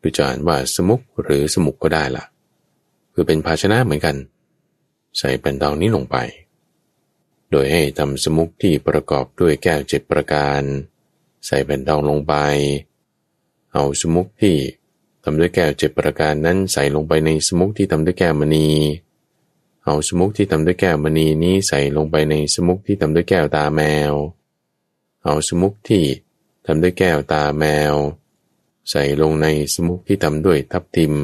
[0.00, 2.24] คือจะอ่านว่าสมุกหรือสมุกก็ได้ละ่ะ
[3.14, 4.16] คือเป็นภาชนะเหมือนกัน
[5.18, 6.16] ใส่แผ่นทองนี้ลงไป
[7.50, 10.62] โดยให้ทำสมุกที่ประกอบด้วยแก้วเจ็ดประการ
[11.46, 12.34] ใส่แผ่นทองลงไป
[13.72, 14.56] เอาสมุกที่
[15.24, 18.68] ทำด้วยแก้วเจ็ดประการนั้นใส่ลงไปในสมุกที่ทำด้วยแก้วมณี
[19.84, 24.12] เอาสมุกที่ทำด้วยแก้วมณีนี้ใส่ลงไปในสมุกที่ทำด้วยแก้วตาแมว
[25.24, 26.04] เอาสมุกที่
[26.66, 27.94] ทำด้วยแก้วตาแมว
[28.90, 31.14] ใส่ลงในสมุกที่ทำด้วยทับทิม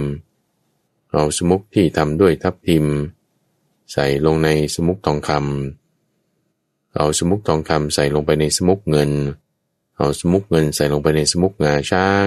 [1.13, 2.87] เอาสมุกที่ทำด้วยทับทิม
[3.93, 5.80] ใส่ลงในสมุกทองคำ
[6.97, 9.11] เอาสมุกทองคำใส่ลงไปในสมุกเงิน
[9.97, 12.27] เอาสมุกเงินใส่ลงไปในสมุกงาช้าง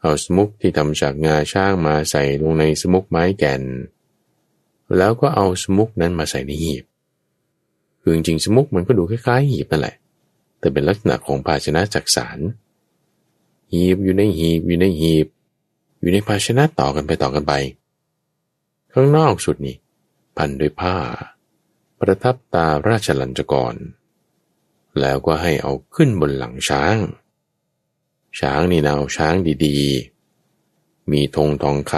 [0.00, 3.62] เอาสมุกที่ทำจากงาช้างมาใส่ลงในสมุกไม้แก่น
[4.96, 6.84] แล้วก็เอาสมุกนั้นมาใส่ในหีบ
[8.00, 9.96] คือจริงๆสมุกมันก็ดูคล้ายๆหีบนั่นแหละ
[10.58, 12.38] แต่เป็นลักษณะของภาชนะจักสาร
[13.72, 15.26] หีบอยู่ในหีบอยู่ในหีบ
[16.00, 17.52] อยู่ในภาชนะต่อกันไปต่อกันไป
[18.92, 19.76] ข้างนอกสุดนี่
[20.36, 20.94] พันด้วยผ้า
[22.00, 23.74] ประทับตาราชลัญจกร
[25.00, 26.96] แล้วก็ให้เอาขึ้นบนหลังช้าง
[28.40, 29.34] ช้างนี่นาช้าง
[29.64, 31.94] ดีๆ มีธงทองค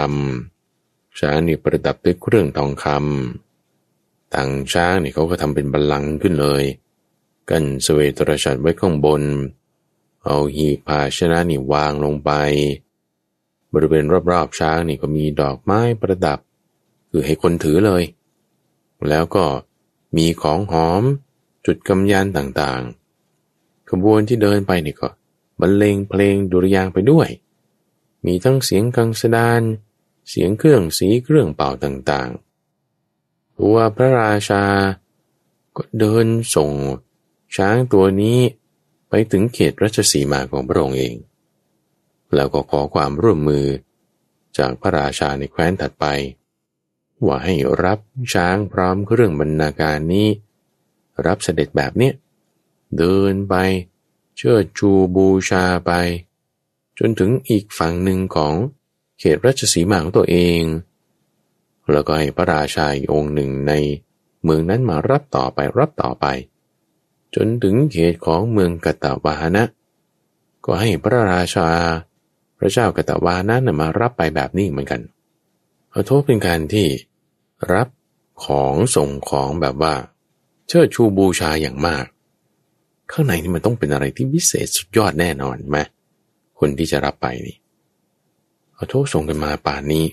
[0.57, 6.63] ำช้างนี่ประดับด้วยเครื่องทองคำตังช้างนี่เขาก็ทำเป็นบัลลังก์ขึ้นเลย
[7.49, 9.23] กันสเวตรชัดไว้ข้างบน
[10.23, 12.31] เอาหีบภาชนะนี่วางลงไป
[13.73, 16.39] บริเวณรอบๆช้างนี่ก็มีดอกไม้ประดับ
[17.09, 18.03] คือให้คนถือเลย
[19.09, 19.43] แล้วก็
[20.15, 21.03] มีของหอม
[21.65, 25.09] จุดกำยานต่างๆ ขบวนที่เดินไปนี่ก็
[25.59, 27.29] บรรเลงเพลงดุริยางไปด้วย
[28.25, 29.61] มีทั้งเสียงกังสดาน
[30.29, 34.63] เสียงเครื่องสีเครื่องเป่าต่างๆ ตัวพระราชา
[35.75, 36.71] ก็เดินส่ง
[37.55, 38.39] ช้างตัวนี้
[39.09, 41.15] ไปถึงเขตรัชสีมาของพระองค์เอง
[42.35, 43.65] แล้วก็ขอความร่วมมือ
[44.57, 46.05] จากพระราชาในแคว้นถัดไป
[47.25, 47.99] ว่าให้รับ
[48.33, 50.27] ช้างพร้อมเครื่องบรรณาการนี้
[51.25, 52.13] รับเสด็จแบบเนี้ย
[52.97, 53.55] เดินไป
[54.37, 55.91] เชิดชูบูชาไป
[56.99, 58.53] จนถึงอีกฝั่งหนึ่งของ
[59.19, 60.61] เขตรัชสีมาของตัวเอง
[61.91, 63.73] แล้วก็ให้พระราชาอีกองค์หนึ่งใน
[64.43, 66.25] เมืองนั้นมารับต่อไปรับต่อไป
[67.35, 69.63] จนถึงเขตของเมืองกตวานะ
[70.65, 71.69] ก็ให้พระราชา
[72.57, 75.01] พระเจ้ากตวานะมารับไปแบบนี้เหมือนกัน
[75.93, 76.87] ขอโทษเป็นการที่
[77.73, 77.87] รับ
[78.45, 79.93] ของส่งของแบบว่า
[80.67, 82.05] เชิดชูบูชาอย่างมาก
[83.11, 85.77] ข้างในนี่มันต้องเป็นอะไรที่วิเศษสุดยอดแน่นอนไหม
[86.59, 87.57] คนที่จะรับไปนี่
[88.75, 90.05] ขอโทษส่งกันมาป่านนี้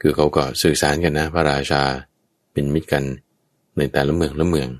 [0.00, 1.82] คือเขาก็สื่อสารกันนะ พระราชา
[2.52, 3.04] เป็นมิตรกัน
[3.76, 4.70] ในแต่ละเมืองละเมือง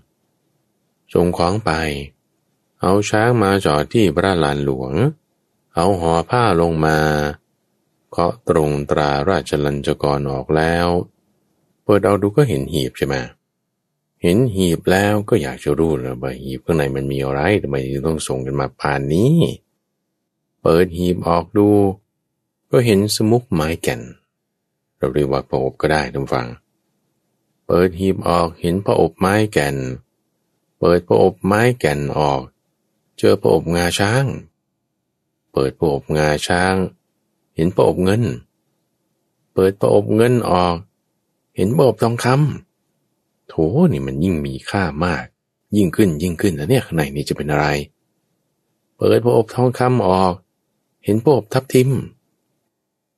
[1.14, 1.70] ส่งของไป
[2.80, 4.92] เอาช้างมาจอดที่พระลานหลวง
[5.74, 6.98] เอาห่อผ้าลงมา
[8.10, 10.86] เคาะตรงตราราชลัญจกรออกแล้ว
[11.84, 13.16] เปิดเอาดูก็เห็นหีบใช่ไหม
[14.22, 17.76] เห็นหีบแล้วก็อยากจะรู้เลยว่าหีบข้างในมันมีอะไรทำไม
[18.06, 19.36] ต้องส่งกันมาผ่านนี้
[20.62, 21.68] เปิดหีบออกดู
[22.70, 24.00] ก็เห็นสมุกไม้แก่น
[24.96, 26.46] เราเรียกว่าพระอบก็ได้ทุกฟัง
[27.66, 29.76] เปิดหีบออกเห็นพระอบไม้แก่น
[30.78, 32.40] เปิดประอบไม้แก่นออก
[33.18, 34.24] เจอประอบงาช้าง
[35.52, 36.74] เปิดประอบงาช้าง
[37.54, 38.22] เห็นประอบเงิน
[39.54, 40.76] เปิดประอบเงินออก
[41.56, 43.54] เห็นประอบทองคำโถ
[43.92, 45.24] นี่มันยิ่งมีค่ามาก
[45.76, 47.66] ยิ่งขึ้นยิ่งขึ้นแล้วเนี่ยข้างในนี้จะเป็นอะไร
[48.96, 50.34] เปิดประอบทองคำออก
[51.04, 51.90] เห็นประอบทับทิม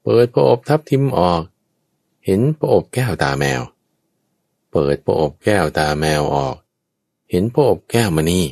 [0.03, 1.43] เปิดประอบทับทิมออก
[2.27, 3.63] เห็นประอบแก้วตาแมว
[4.73, 6.57] เปิดประอบแก้วตาแมวออก
[7.31, 8.45] เห็นพ่อบแก้วมานี่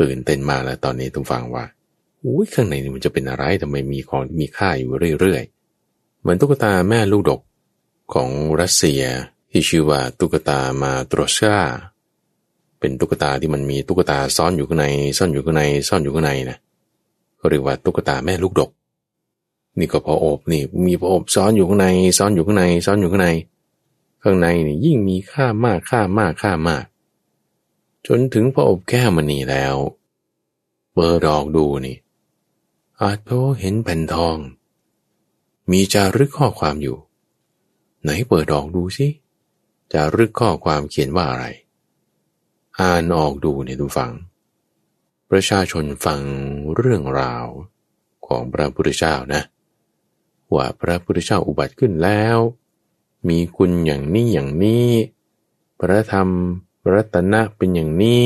[0.00, 1.64] ตื่นเต้นมาแล้วตอนนี้ต้องฟังว่า
[2.22, 7.40] อุ้ยข้างในนี่มันจะเป็นอะไรทำไมมีของมีค่าอยู่เรื่อยๆ เหมือนตุ๊กตาแม่ลูกดก
[8.14, 8.28] ของ
[8.60, 9.02] รัสเซีย
[9.50, 11.58] ที่ชื่อว่าตุ๊กตามาตรชา
[12.78, 14.86] เป็นตุ๊กตาที่มันมีตุ๊กตาซ่อนอยู่ข้างใน
[15.18, 16.58] ซ่อนอยู่ข้างในซ่อนอยู่ข้างในนะ
[17.36, 18.70] เขาเรียกว่าตุ๊กตาแม่ลูกดก
[19.78, 21.86] นี่ก็พออบนี่มีพออบซ่อนอยู่ข้างใน
[22.18, 23.28] ซ่อนอยู่ข้างในซ่อนอยู่ข้างใน
[24.22, 26.84] ข้างในนี่ยิ่งมีค่ามากค่ามากค่ามาก
[28.06, 29.76] จนถึงพระอบแก้วมณีแล้ว
[30.92, 31.96] เบอร์ดอกดูนี่
[33.00, 33.30] อาจโพ
[33.60, 34.38] เห็นแผ่นทอง
[35.70, 36.96] มีจารึกข้อความอยู่
[38.06, 39.06] ไหนเปิดดอกดูสิ
[39.92, 41.46] จารึกข้อความเขียนว่าอะไร
[42.78, 44.10] อ่านออกดูเนี่ยดูฟัง
[45.30, 46.20] ประชาชนฟัง
[46.74, 47.46] เรื่องราว
[48.26, 49.42] ของพระพุทธเจ้านะ
[50.54, 52.38] ว่าพระพุทธเจ้าอุบัติขึ้นแล้ว
[53.28, 54.88] มีคุณอย่างนี้อย่างนี้
[55.78, 56.28] พระธรรม
[56.92, 58.24] รัตนะเป็นอย่างนี้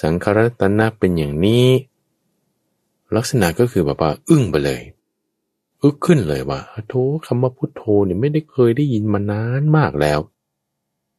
[0.00, 1.66] สังขรัตนะเป็นอย่างนี้
[3.16, 4.82] ลักษณะก็คือแบบว่าอึ้งไปเลย
[5.82, 6.94] อึกขึ้นเลยว่าโธ
[7.26, 10.20] คำว่าพุทโธเนี่ยไม่ได้เคยได้ยินมานานมากแล้ว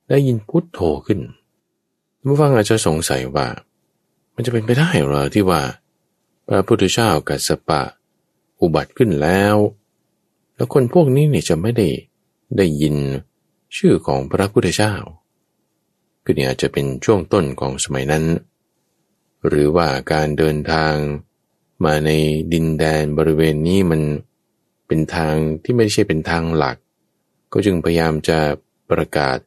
[0.09, 1.19] ได้ยินพุทโธขึ้น
[2.27, 3.47] ผู้ฟังอาจจะสงสัยว่า
[4.33, 5.61] มันจะเป็นไปได้หรอที่ว่า
[6.47, 7.81] พระพุทธเจ้ากัสปะ
[8.61, 9.55] อุบัติขึ้นแล้ว
[10.55, 11.87] แล้วคนพวกนี้เนี่ยจะไม่ได้
[12.57, 12.95] ได้ยิน
[13.77, 14.93] ชื่อของพระพุทธเจ้า
[16.23, 18.25] คือนี่อาจจะเป็นช่วงต้นของสมัยนั้น
[19.47, 20.93] หรือว่าการเดินทาง
[21.85, 22.09] มาใน
[22.53, 24.01] ดินแดนบริเวณนี้มัน
[24.89, 26.77] เป็นทางที่ไม่ใช่เป็นทางหลัก
[27.51, 28.39] ก็จึงพยายามจะ
[28.89, 29.37] ประกาศ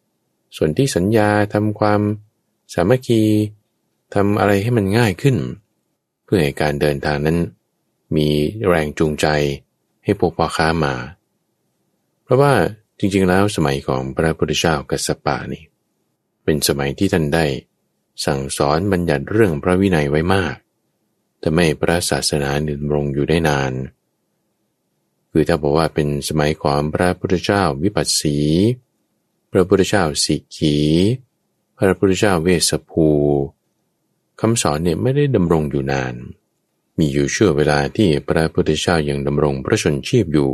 [0.57, 2.01] ส่วนที่สัญญาทำความ
[2.75, 3.23] สามัคคี
[4.15, 5.37] ทำอะไรให้มันง่ายขึ้น
[6.25, 7.39] เพื่อให้การเดินทางนั้น
[8.17, 8.29] มี
[8.69, 9.27] แรงจูงใจ
[10.05, 10.95] ให้พวกพ่อค้ามา
[12.23, 12.53] เพราะว่า
[12.99, 15.65] จริงๆแล้วสมัยของพระพุทธเจ้ากัสสปะนี่
[16.45, 17.47] เป็นสมัยที่ท่านได้
[18.27, 20.55] สั่งสอนบัญญัติเรื่องพระวินัยไว้มาก
[21.41, 23.73] แต่ไม่พระศาสนาดำรงอยู่ได้นาน
[25.33, 28.39] คือถ้าบอกว่าเป็นสมัยของพระพุทธเจ้าวิปัสสี
[29.53, 30.77] พระพุทธเจ้าสิกี
[31.79, 33.07] พระพุทธเจ้าเวสภู
[34.41, 36.15] คำสอนเนี่ยไม่ได้ดำรงอยู่นาน
[36.99, 40.53] มีอยู่ช่วงเวลาที่พระพุทธเจ้ายังดำรงพระชนชีพอยู่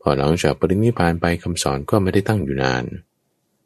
[0.00, 2.84] พอหลังจากปรินิพานไปคำสอนก็ไม่ได้ตั้งอยู่นาน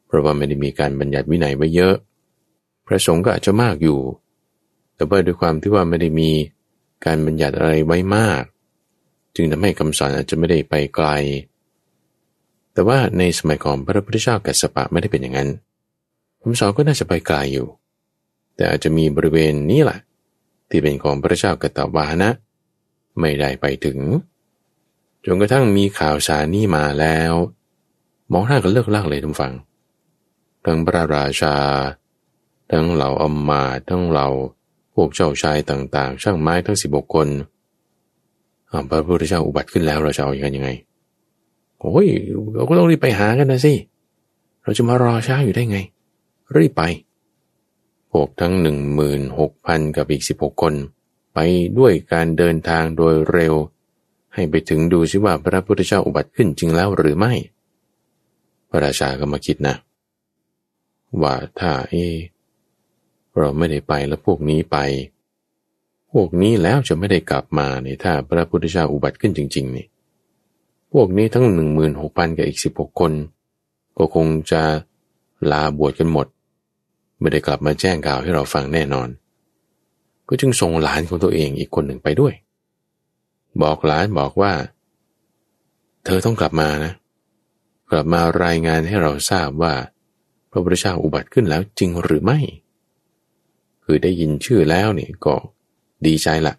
[0.05, 1.95] เพราะว่าไม่ได้มีการบัญญัติวินัยไว้เยอะ
[2.87, 3.99] พระสงฆ์ก็อาจจะมากอยู่
[4.95, 6.31] แต่ว่าด้วยความที่ว่าไม่ได้มี
[7.05, 8.43] การบัญญัติอะไรไว้มาก
[9.35, 11.07] จึงทำให้คำสอนอาจจะไม่ได้ไปไกล
[12.73, 15.49] แต่ว่าในสมัยของพระพุทธเจ้ากัสปะไม่ได้เป็นอย่างนั้น
[16.41, 17.67] คำสอนก็น่าจะไปไกลอยู่
[18.55, 19.99] แต่อาจจะมีบริเวณนี้แหละ
[20.69, 22.31] ที่เป็นของพระเจ้ากัตวานะ
[23.19, 23.99] ไม่ได้ไปถึง
[25.25, 27.33] จนกระทั่งมีข่าวสารนี้มาแล้ว
[28.31, 29.53] มองหน้ากันเลิกลากเลยทุกฝัง
[30.65, 31.55] ทั้งพระราชา
[32.71, 34.27] ทั้งเหล่าอมมาทั้งเหล่า
[34.93, 37.27] พวกเจ้าชายต่างๆ ช่างไม้ทั้งสิบกคน
[38.89, 40.69] พระพุทธเจ้าอุบัติขึ้นแล้วเราจะเอาอย่างยังไง
[41.79, 42.07] โอ้ย
[42.53, 43.73] เราก็ต้องรีบไปหากันนะสิ
[44.63, 45.79] เราจะมารอช้าอยู่ได้ไง
[46.55, 46.83] รีบไป
[48.11, 50.73] พวกทั้งหนึ่งหมื่นหกพันกับอีกสิบหกคน
[51.33, 51.39] ไป
[51.77, 53.53] ด้วยการเดินทางโดยเร็ว
[54.33, 57.33] ให้ไปถึงดูซิว่าพระพุทธเจ้าอุบัติขึ้นจริงแล้วหรือไม่
[58.69, 59.75] พระราชาก็มาคิดนะ
[61.21, 61.95] ว่าถ้าเอ
[63.37, 64.77] เราไม่ได้ไปแล้วพวกนี้ไป
[66.19, 69.85] วกนี้แล้วจะไม่ได้กลับมาเนี่ยถ้าพระพุทธเจ้าอุบัติขึ้นจริง ๆ นี่
[70.93, 73.11] พวกนี้ทั้งหนึ่งหมื่นหกพันกับอีกสิบหกคน
[73.97, 74.61] ก็คงจะ
[75.51, 76.27] ลาบวชกันหมด
[77.19, 79.09] ไม่ได้กลับมาแจ้งข่าวให้เราฟังแน่นอน
[80.27, 82.33] ก็จึงส่งหลานของตัวเองอีกคนหนึ่งไปด้วย
[83.61, 84.53] บอกหลานบอกว่า
[86.05, 86.93] เธอต้องกลับมานะ
[87.91, 89.73] กลับมารายงานให้เราทราบว่า
[90.51, 92.39] พระพุทธเจ้าอุบัติขึ้นแล้วจริงหรือไม่
[93.83, 95.35] คือได้ยินชื่อแล้วเนี่ยก็
[96.05, 96.53] ดีใจละ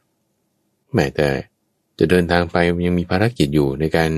[0.94, 1.28] แม้แต่
[1.98, 2.56] จะเดินทางไป
[2.86, 4.10] ยังมีภารกิจอยู่ในการ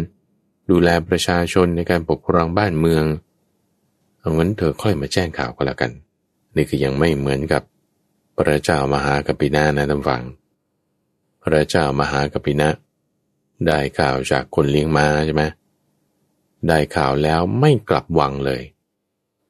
[0.70, 3.04] ดูแลประชาชนในการปกครองบ้านเมือง
[4.18, 5.92] เอางั้นเธอค่อยมาแจ้งข่าวก็แล้วกัน
[6.56, 7.62] นี่คือยังไม่เหมือนกับ
[8.36, 10.22] พระเจ้ามหากปินานะท่านฟัง
[11.42, 12.68] พระเจ้ามหากปินะ
[13.66, 15.44] ได้ข่าวจากคนเลี้ยงม้าใช่ไหม
[16.68, 18.62] ได้ข่าวแล้วไม่กลับวังเลย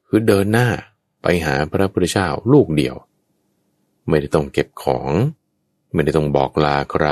[0.06, 0.68] คือเดินหน้า
[1.22, 2.96] ไปหาพระพุทธเจ้าลูกเดียว
[4.08, 5.10] ไม่ได้ต้องเก็บของ
[5.92, 7.06] ไม่ได้ต้องบอกลาใคร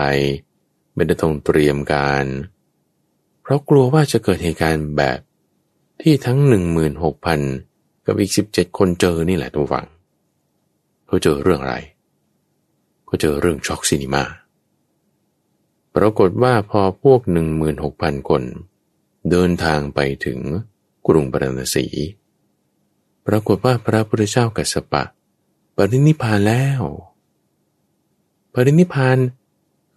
[0.94, 2.24] ไม่ได้ต้องเตรียมการ
[3.42, 5.18] เพราะกลัวว่าจะเกิดเหตุการณ์แบบ
[6.00, 7.40] ที่ทั้งหนึ่งหมื่นหกพัน
[8.06, 9.86] กับอีกสิบเจ็ดคนเจอนี่แหละทุกฝัง
[11.06, 11.76] เขาเจอเรื่องอะไร
[13.06, 14.24] เขาเจอเรื่องช็อกซินิมา
[15.94, 18.42] ปรากฏว่าพอพวกหนึ่งหมื่นหกพันคน
[19.30, 20.38] เดินทางไปถึง
[21.06, 21.86] กรุงปรณสี
[23.26, 25.02] ปรากฏว่าพระพุทธเจ้ากัสสปะ
[25.76, 26.82] ปรินิพพานแล้ว
[28.58, 29.18] ปรินิพาน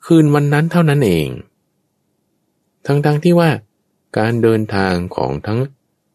[0.05, 1.28] คืนวันนั้นเท่านั้นเอง
[2.86, 3.49] ทั้งๆทที่ว่า
[4.18, 5.60] การเดินทางของทั้ง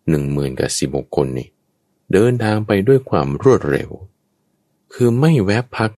[0.08, 1.48] หนึ่งหมื่นกับสิบหกคนนี่
[2.12, 3.90] เดินทางไปด้วยความรวดเร็ว
[4.94, 5.90] คือไม่แวะพัก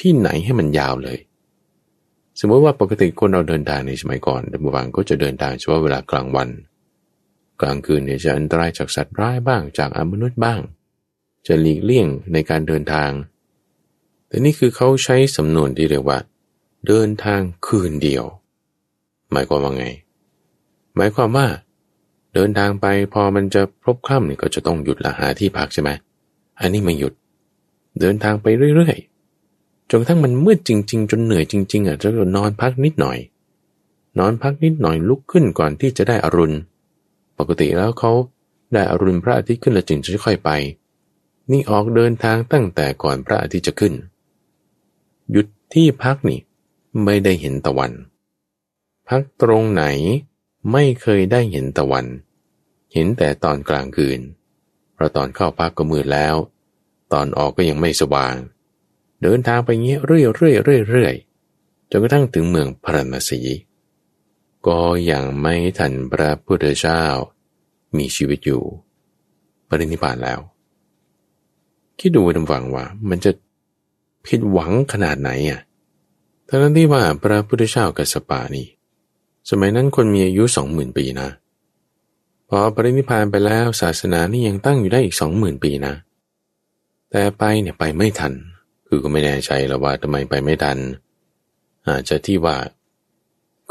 [0.00, 1.18] ที่ไหนให้มันยาวเลย
[2.40, 6.48] สมมติว่าปกติคนเราเดินทางในสมัยก่อนดิมวังก็จะเดินทางเฉพาะเวลากลางวัน
[7.60, 10.60] กลางคืนเนี่ยจะอันตรายจากสัตว์ร้ายบ้างจากอมนุษย์บ้าง
[11.46, 13.10] จะหลีกเลี่ยงในการเดินทาง
[14.34, 16.18] แต่นี่คือเขาใช้สำนวนที่เรียกว่า
[16.86, 18.24] เดินทางคืนเดียว
[19.32, 19.86] หมายความว่าไง
[20.96, 21.46] หมายความว่า
[22.34, 25.90] เดินทางไปพอมันจะพบค่ำเนี่ยก็จะต้องหยุดละหาที่พักใช่ไหม
[26.60, 27.12] อันนี้ไม่หยุด
[28.00, 33.18] เดินทางไปเรื่อยๆจนกระทั่งมันมืดจริง ๆ จนเหนื่อยจริงๆอะจะนอนพักนิดหน่อย
[34.18, 36.56] นอนพักนิดหน่อยลุกขึ้นก่อนที่จะได้อรุณ
[37.38, 38.12] ปกติแล้วเขา
[38.72, 40.50] ได้อรุณพระอาทิตย์ขึ้นแล้วจึงจะค่อยไป
[41.50, 43.94] นี่ออกเดินทางตั้งแต่ก่อนพระอาทิตย์จะขึ้น
[45.30, 46.40] หยุดที่พักนี่
[47.04, 47.92] ไม่ได้เห็นตะวัน
[49.08, 49.84] พักตรงไหน
[50.72, 52.06] ไม่เคยได้เห็นตะวัน
[52.92, 54.20] เห็นแต่ตอนกลางคืน
[54.94, 56.36] เพราะตอนเข้าพักก็มืดแล้ว
[57.12, 58.34] ตอนออกก็ยังไม่สว่าง
[59.22, 61.14] เดินทางไปเงี้ยเรื่อยเรื่อยเรื่อยเรื่อย
[61.90, 63.40] จนกระทั่งถึงเมืองพระนศี
[64.66, 67.02] ก็ยังไม่ทันพระพุทธเจ้า
[67.96, 68.62] มีชีวิตอยู่
[69.68, 70.40] ปรินิพพานแล้ว
[71.98, 73.30] คิดดูดำฝังว่ามันจะ
[74.26, 75.60] ผิดหวังขนาดไหนอะ
[76.48, 78.66] ทั้งที่ว่าพระพุทธเจ้ากัสปานี่
[79.50, 81.28] สมัยนั้นคนมีอายุสองหมื่นปีนะ
[82.48, 85.94] พอปรินิพานไปแล้วศาสนานี่ยังตั้งอยู่ได้อีกสองหมื่นปีนะ
[87.10, 88.32] แต่ไปเนี่ยไปไม่ทัน
[88.86, 90.78] คือก็ไม่แน่ใจแล้วว่าทำไมไปไม่ทัน
[91.88, 92.58] อาจจะที่ว่า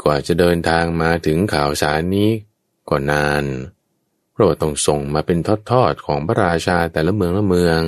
[0.02, 2.30] กว่าจะเดินทางมาถึงข่าวสารนี้
[2.88, 3.44] ก็นาน
[4.32, 5.38] เพราะว่าต้องส่งมาเป็น
[5.70, 7.80] ทอดๆของพระราชาแต่ละเมืองละเมือง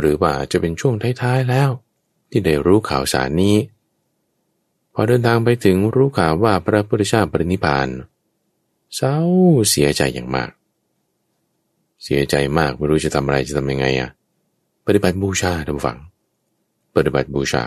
[0.00, 1.70] หรือว่าจะเป็นช่วงท้ายๆแล้ว
[2.30, 3.56] ที่ได้รู้ข่าวสารนี้
[4.94, 7.88] พอเดินทางไปถึงรู้ข่าวว่าพระพุทธเจ้าปรินิพาน
[8.96, 9.16] เศร้า
[9.70, 10.50] เสียใจอย่างมาก
[12.04, 14.10] เสียใจมากไม่รู้จะทำอะไรจะทำยังไงอะ่ะ
[14.86, 15.98] ปฏิบัติบูชาท่านฟัง
[16.96, 17.64] ปฏิบัติบูชา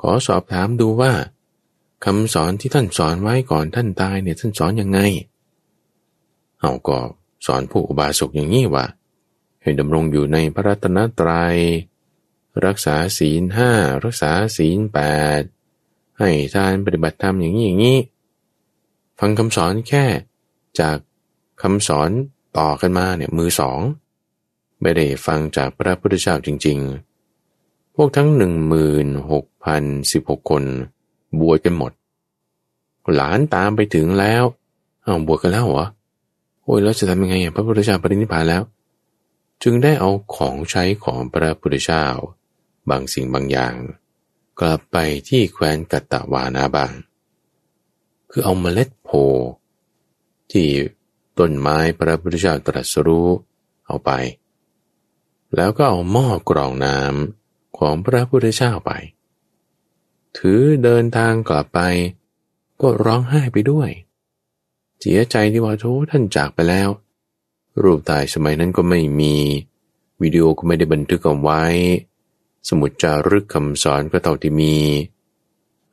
[0.00, 1.12] ขอสอบถามดูว่า
[2.04, 4.98] คำสอนที่ท่านสอนไว้ก่อนท่านตายเนี่ยท่านสอนยังไง
[6.60, 6.98] เอาก็
[7.46, 8.84] สอนผู้อุบาสกอย่างนี้ว่า
[9.66, 11.56] ให้ดำรงอยู่ในพระรัตนตรยัย
[12.66, 13.70] รักษาศีลห้า
[14.04, 14.98] รักษาศีลแป
[15.40, 15.42] ด
[16.18, 17.98] ให้ทานปฏิบัติธรรมอย่างนี้อย่างนี้
[19.18, 20.04] ฟังคำสอนแค่
[20.80, 20.96] จาก
[21.62, 22.10] คำสอน
[22.58, 23.80] ต่อกันมาเนี่ยมือสอง
[24.80, 26.78] ไม่ได้ฟังจากพระพุทธเจ้าจริง
[27.38, 30.64] ๆ พวกทั้งหนึ่งมืนหกพันสิบหกคน
[31.40, 31.92] บวชกันหมด
[33.14, 34.44] หลานตามไปถึงแล้ว
[35.02, 35.86] เอาบวชกันแล้วเหรอ
[36.62, 38.64] โอ้ยแล้วจะทำยังไงพระพุทธเจ้าปรินิพพานแล้ว
[39.62, 42.06] จึงได้เอาของใช้ของพระพุทธเจ้า
[42.90, 43.74] บางสิ่งบางอย่าง
[44.60, 44.96] กลับไป
[45.28, 46.92] ที่แคว้นกัตตวานาบาง
[48.30, 49.10] คือเอาเมล็ดโพ
[50.52, 50.68] ที่
[51.38, 53.28] ต้นไม้พระพุทธเจ้าตรัสรู้
[53.86, 54.10] เอาไป
[55.56, 58.92] แล้วก็เอาหม้อกรองน้ำของพระพุทธเจ้าไป
[60.38, 61.80] ถือเดินทางกลับไป
[62.80, 63.90] ก็ร้องไห้ไปด้วย
[65.00, 66.88] เสียใจที่ว่าโธท่านจากไปแล้ว
[67.82, 69.34] รูปถ่ายสมัยนั้นก็ไม่มี
[70.22, 71.62] วิดีโอก็ไม่ได้บันทึกเอาไว้
[72.68, 74.76] สมุดจารึกคำสอนก็เท่าที่มี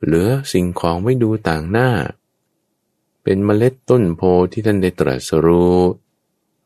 [0.02, 1.90] เหลือสิ่งของไว้ดูต่างหน้า
[3.22, 4.22] เป็นเมล็ดต้นโพ
[4.52, 5.78] ที่ท่านได้ตรัสรู้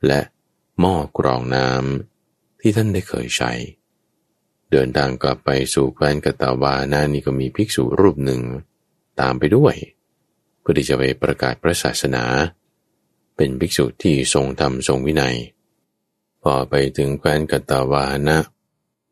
[0.06, 0.20] และ
[0.80, 3.52] หม้อกรองน้ำที่ท่านได้เคยใช้
[4.70, 8.40] เดินทางกลับไปสู่แคว้นกตาวานานี่ก็มีภิกษุรูปหนึ่ง
[9.20, 9.74] ตามไปด้วย
[10.60, 12.24] เพื่อที่จะไปประกาศพระศาสนา
[13.38, 15.36] เป็นภิกษุที่ทรงธรรมทรงวินัย
[16.42, 18.38] พอไปถึงแคว้นกัตาวานะ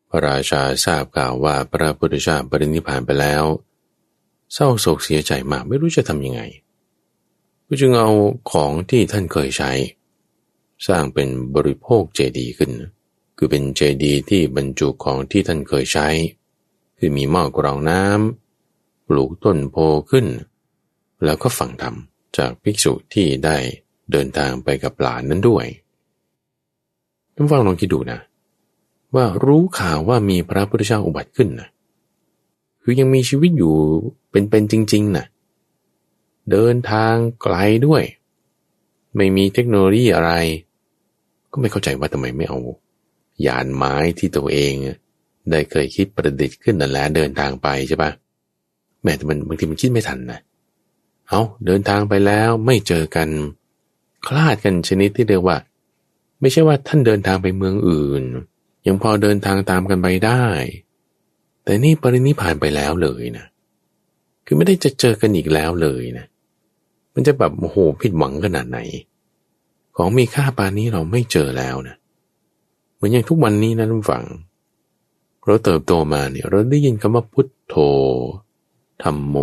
[0.09, 3.43] พระราชาทราบข่าวว่าพระพุทธเจ้าปรินิพานไปแล้ว
[4.53, 6.41] เศร้าโศกเสียใจมากไม่รู้จะทำยังไง
[7.67, 8.09] ก็จึงเอา
[8.51, 9.71] ของที่ท่านเคยใช้
[10.87, 12.71] สร้างเป็นบริโภคเจดีย์ขึ้น
[13.37, 16.07] คือเป็นเจดีย์ที่บรรจุของที่ท่านเคยใช้
[16.97, 19.75] คือมีหม้อกรองน้ำปลูกต้นโพ
[20.11, 20.27] ขึ้น
[21.23, 21.95] แล้วก็ฝังธรรม
[22.37, 23.57] จากภิกษุที่ได้
[24.11, 25.65] เดินทางไปกับหลานนั้นด้วย
[27.35, 28.19] ท่านฟังลองคิดดูนะ
[29.15, 31.69] ว่ารู้ข่าวว่ามีพระพุทธเจ้าอุบัติขึ้นนะ
[32.81, 33.73] คือยังมีชีวิตอยู่
[34.29, 35.25] เป็นๆจริงๆนะ
[36.51, 37.55] เดินทางไกล
[37.87, 38.03] ด้วย
[39.15, 40.31] ไม่มีเทคโนโลยีอะไร
[41.51, 42.59] ก็ไม่เข้าใจว่าทำไมไม่เอา
[43.45, 44.73] ยานไม้ที่ตัวเอง
[45.51, 48.11] ได้เคยคิดประดิษฐ์ขึ้นนั่นแหละเดินทางไปใช่ปะ
[49.03, 50.39] แม้แต่มันบางทีมันคิดไม่ทันนะ
[51.29, 53.29] เอาเดินทางไปแล้วไม่เจอกัน
[54.27, 55.57] คลาดกันชนิดที่เรียกว่า
[56.39, 58.23] ไม่ใช่ว่าท่านเดินทางไปเมืองอื่น
[58.87, 60.43] ยังพอเดินทางตามกันไปได้
[61.63, 63.45] แต่นี่ปรินิพานไปแล้วเลยนะ
[64.45, 66.25] คือไม่ได้จะเจอกันอีกแล้วเลยนะ
[67.13, 68.79] มันจะแบบโอ้โหผิดหวังขนาดไหน
[69.95, 71.95] ของมีค่าปานนี้เราไม่เจอแล้วนะ
[72.95, 74.25] เหมือนอย่างทุกวันนี้นะทุกฝัง
[75.45, 77.75] เราเติบโตมาเนี่ยเราได้ยินคำว่าพุทโธ
[79.03, 79.37] ธรรมโม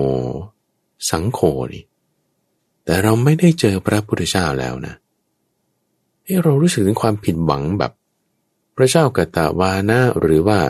[1.10, 1.40] สังโฆ
[1.74, 1.84] นี่
[2.84, 4.94] แต่เราไม่ได้เจอพระพุทธเจ้าแล้วนะ
[6.24, 7.92] ให้เรารู้สึกถึงความผิดหวังแบบ
[8.76, 10.60] พระเจ้ากตาวานะหรือว่า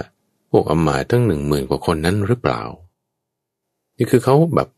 [0.51, 2.63] พวกอมาตั้งหนึ่งหมื่นกว่าคนนั้นหรือเปล่า
[3.97, 4.69] นี่คือเขาแบบ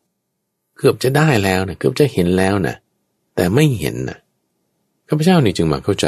[0.77, 2.77] เกือบจะได้แล้วนะเกือบจะเห็นแล้วนะ
[3.37, 4.19] แต่ไม่เห็นนะ
[5.09, 6.07] ข้าพเจ้านี่จึงมาเข้าใจ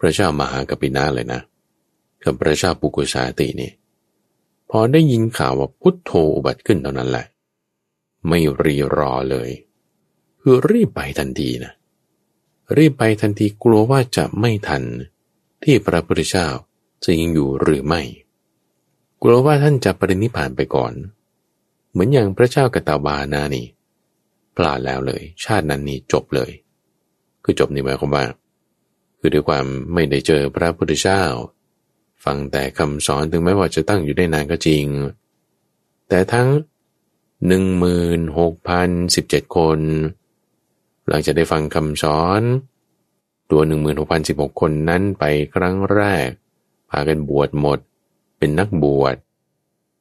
[0.00, 1.40] พระเจ้ามหากปินาเลยนะ
[2.24, 3.70] กับพระเจ้าปุกุสาตินี่
[4.70, 7.26] พอได้ยินข่าวว่าพุทโธอุบัติขึ้นเท่านั้นแหละ
[8.28, 9.50] ไม่รีรอเลย
[10.40, 11.72] คือรีบไปทันทีนะ
[12.76, 14.82] รีบไปทันทีกลัวว่าจะไม่ทัน
[15.62, 16.46] ที่พระพุทธเจ้า
[17.04, 18.02] จะยังอยู่หรือไม่
[19.22, 20.92] กลัวว่าท่านจะปรินิพานไปก่อน
[21.90, 23.66] เหมือนอย่างพระเจ้ากตาบานานี่
[24.56, 26.50] พลาดแล้วเลย ชาตินั้นนี่จบเลย
[27.44, 28.24] คือจบนี่หมายความว่า
[29.18, 31.22] คือด้วยความไม่ได้เจอพระพุทธเจ้า
[32.24, 34.86] ฟังแต่คำสอนถึงแม้ว่าจะตั้งอยู่ได้นานก็จริง
[36.08, 36.48] แต่ทั้ง
[37.46, 39.80] หนึ่งมืนหกพันสิบเจ็ดคน
[41.10, 42.42] หลังจากได้ฟังคำสอน
[43.50, 46.28] ตัวหนึ่งมืนหกพันสิบหกคนนั้นไปครั้งแรก
[46.90, 47.78] พากันบวชหมด
[48.38, 49.16] เป็นนักบวช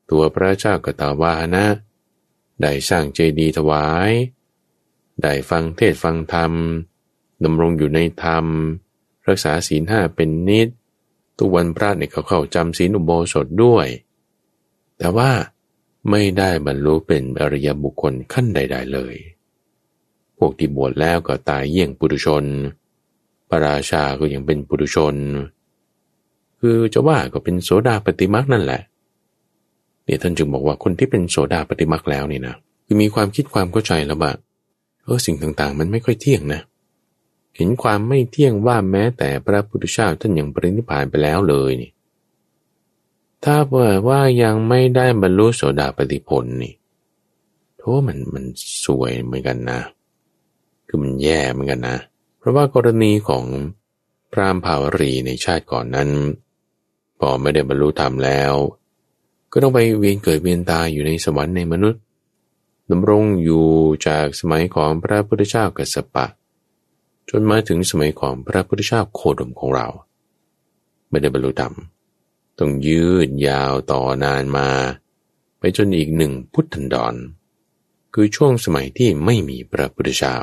[0.09, 1.65] ตัวพระเจ้ากตาวานะ
[2.61, 4.11] ได้สร้างเจดีย์ถวาย
[5.21, 6.53] ได้ฟังเทศฟังธรรม
[7.43, 8.45] ดำรงอยู่ในธรรม
[9.27, 10.67] รักษาศีลห้าเป็นนิด
[11.37, 13.87] ทุกวันพระเนี่ยเขาเข้าจำศีลอุโบสถด้วย
[14.97, 15.31] แต่ว่า
[16.09, 19.15] ไม่ได้บรรลุเป็นอริยบุคคลขั้นใด ๆ เลย
[20.39, 22.43] พวกที่บวชแล้วก็ตายเยี่ยงปุถุชน
[23.49, 25.15] พระราชาก็ยังเป็นปุถุชน
[26.59, 28.81] คือจะว่าก็เป็นโสดาปฏิมักนั่นแหละ
[30.05, 34.31] เนี่ยท่านจึงบอกว่าคนที่เป็นโสดาปฏิมักแล้วนี่นะ คือมีความคิดความเข้าใจแล้วว่า
[35.03, 36.61] เออสิ่งต่างๆ มันไม่ค่อยเที่ยงนะ
[37.55, 41.91] เห็นความไม่เที่ยงว่าแม้แต่พระพุทธเจ้าท่านยังปรินิพพานไปแล้วเลยนี่
[43.43, 46.73] ถ้าเผื่อว่ายังไม่ได้บรรลุโสดาปฏิผลนี่
[47.77, 48.45] โทษมันมัน
[48.85, 49.79] สวยเหมือนกันนะ
[50.89, 51.97] คือมันแย่เหมือนกันนะ
[52.39, 53.45] เพราะว่ากรณีของ
[54.31, 56.09] พรามภาวรีในชาติก่อนนั้น
[57.19, 58.53] พอไม่ได้บรรลุธรรมแล้ว
[59.51, 62.01] ก็ต้องไปเวียนเกิดเวียนตายอยู่ในสวรรค์ในมนุษย์
[62.91, 63.67] ดำรงอยู่
[64.07, 66.25] จากสมัยของพระพุทธเจ้ากัสปะ
[67.29, 69.87] จนมาถึงสมัยของพระพุทธเจ้าโคดมของเรา
[71.09, 71.73] ไม่ได้บรรลุธรรม
[72.59, 74.69] ต้องยืดยาวต่อนานมา
[75.59, 77.15] ไปจนอีกหนึ่งพุทธันดร
[78.13, 80.35] คือช่วงสมัยที่ไม่มีพระพุทธเจ้า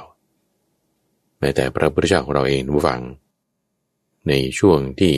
[1.38, 3.00] แม้แต่พระพุทธเจ้าของเราเองผู้ฟัง
[4.28, 5.14] ในช่วงที่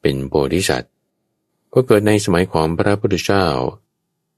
[0.00, 0.92] เป็นโพธิสัตว์
[1.74, 3.44] ก็เกิดในสมัยของพระพุทธเจ้า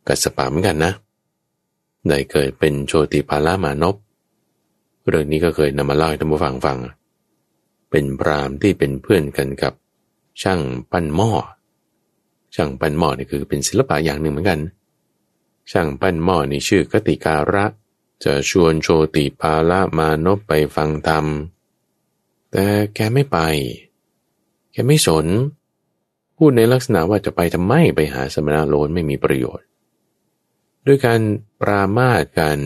[0.09, 0.93] กัสปะเหมือนกันนะ
[2.09, 3.97] ได้เกิดเป็นโชติพารามานพ
[5.09, 6.79] เรื่องนี้ก็เคยนำมาเล่าให้ท่านผู้ฟังฟัง
[7.91, 9.73] เป็นพรามที่เป็นเพื่อนกันกับ
[10.43, 11.31] ช่างปั้นหม้อ
[12.55, 14.61] ช่างปั้นหม้อนี่คือเป็นศิลปะอย่างหนึ่งเหมือนกัน
[15.73, 17.65] ช่างปั้นหม้อนี่ชื่อกติการะ
[18.25, 21.27] จะชวนโชติพาละมานพไปฟังธรรม
[22.51, 23.39] แต่แกไม่ไป
[24.73, 25.27] แกไม่สน
[26.37, 29.67] พูดในลักษณะว่าจะไปทำไมไปหาสมณะโลนไม่มีประโยชน์
[30.87, 31.21] ด้วยการ
[31.61, 32.59] ปรามาสการ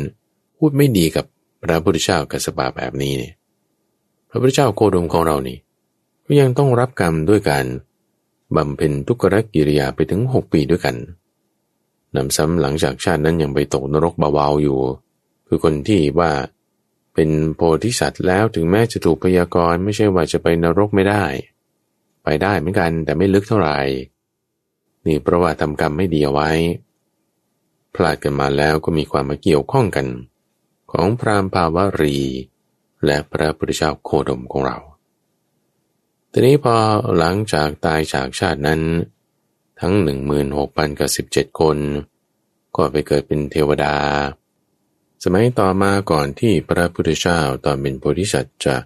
[0.56, 1.24] พูดไม่ดีกับ
[1.62, 3.34] พระพุทธเจ้ากัสปะแบบนี้เนี่ย
[4.30, 5.58] พระพุทธเจ้าโคดมของเรานี่
[6.26, 7.66] ก็ยังต้องรับกรรมด้วยการ
[8.56, 9.24] บำเพ็ญทุกข
[9.54, 10.96] กิริยาไปถึงหกปีด้วยกัน
[12.16, 14.78] นำซ้ำหลังจากชาตินั้นยังไปตกนรกเบาๆอยู่
[15.48, 16.32] คือคนที่ว่า
[17.14, 21.24] เป็นโพธิสัตว์แล้วถึงแม้จะถูกพยากรณ์ไม่ใช่ว่าจะไปนรกไม่ได้
[22.24, 23.78] ไปได้เหมือนกันแต่ไม่ลึกเท่าไหร่
[25.06, 26.50] นี่เพราะว่าทำกรรมไม่ดีเอาไว้
[27.94, 30.06] พลาดกันมาแล้วก็มีความมาเกี่ยวข้องกัน
[30.92, 32.18] ของพรามภาวรี
[33.04, 34.78] และพระพุทธเจ้าโคดมของเรา
[36.32, 36.76] ทีนี้พอ
[37.18, 38.80] หลังจากตายจากชาตินั้น
[39.80, 41.76] ทั้งหนึ่งมืนหกพันกับสิบเจ็ดคน
[42.76, 43.94] ก็ไปเกิดเป็นเทวดา
[45.22, 48.76] สมัยต่อมาก่อนที่พระพุทธเจ้าตอนเป็นโพธิสัตว์จะ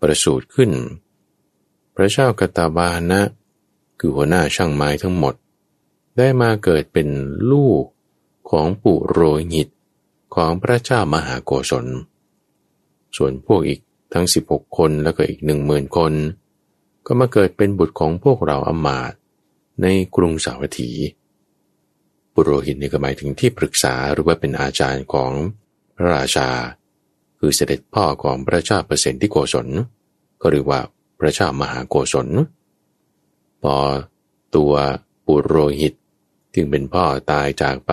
[0.00, 0.70] ประสูติขึ้น
[1.96, 3.20] พระเจ้ากตาบานะ
[3.98, 5.34] คือหัวหน้าช่างไม้ทั้งหมด
[6.16, 7.08] ได้มาเกิดเป็น
[7.50, 7.84] ลูก
[8.50, 9.20] ของปุโร
[9.52, 9.68] หิต
[10.34, 11.86] ของพระเจ้ามหาโกศล
[13.16, 13.80] ส่วนพวกอีก
[14.12, 16.12] ทั้ง 16 คนแล้วก็อีกหนึ่งหมื่นคน
[17.06, 19.12] ก็มาเกิดเป็นบุตรของพวกเราอมาต
[19.82, 20.90] ในกรุงสาวัตถี
[22.34, 25.32] ปุโรหิตนี่ก็หมายถึงที่ปรึกษาหรือว่าเป็นอาจารย์ของ
[25.96, 26.48] พระราชา
[27.38, 29.66] คือเสด็จพ่อของพระเจ้าเปรตที่โกศล
[30.40, 30.80] ก็เรียกว่า
[31.20, 32.28] พระเจ้ามหาโกศล
[33.62, 33.76] พอ
[34.56, 34.74] ตัว
[35.26, 35.94] ปุโรหิต
[36.52, 37.92] ที่เป็นพ่อตายจากไป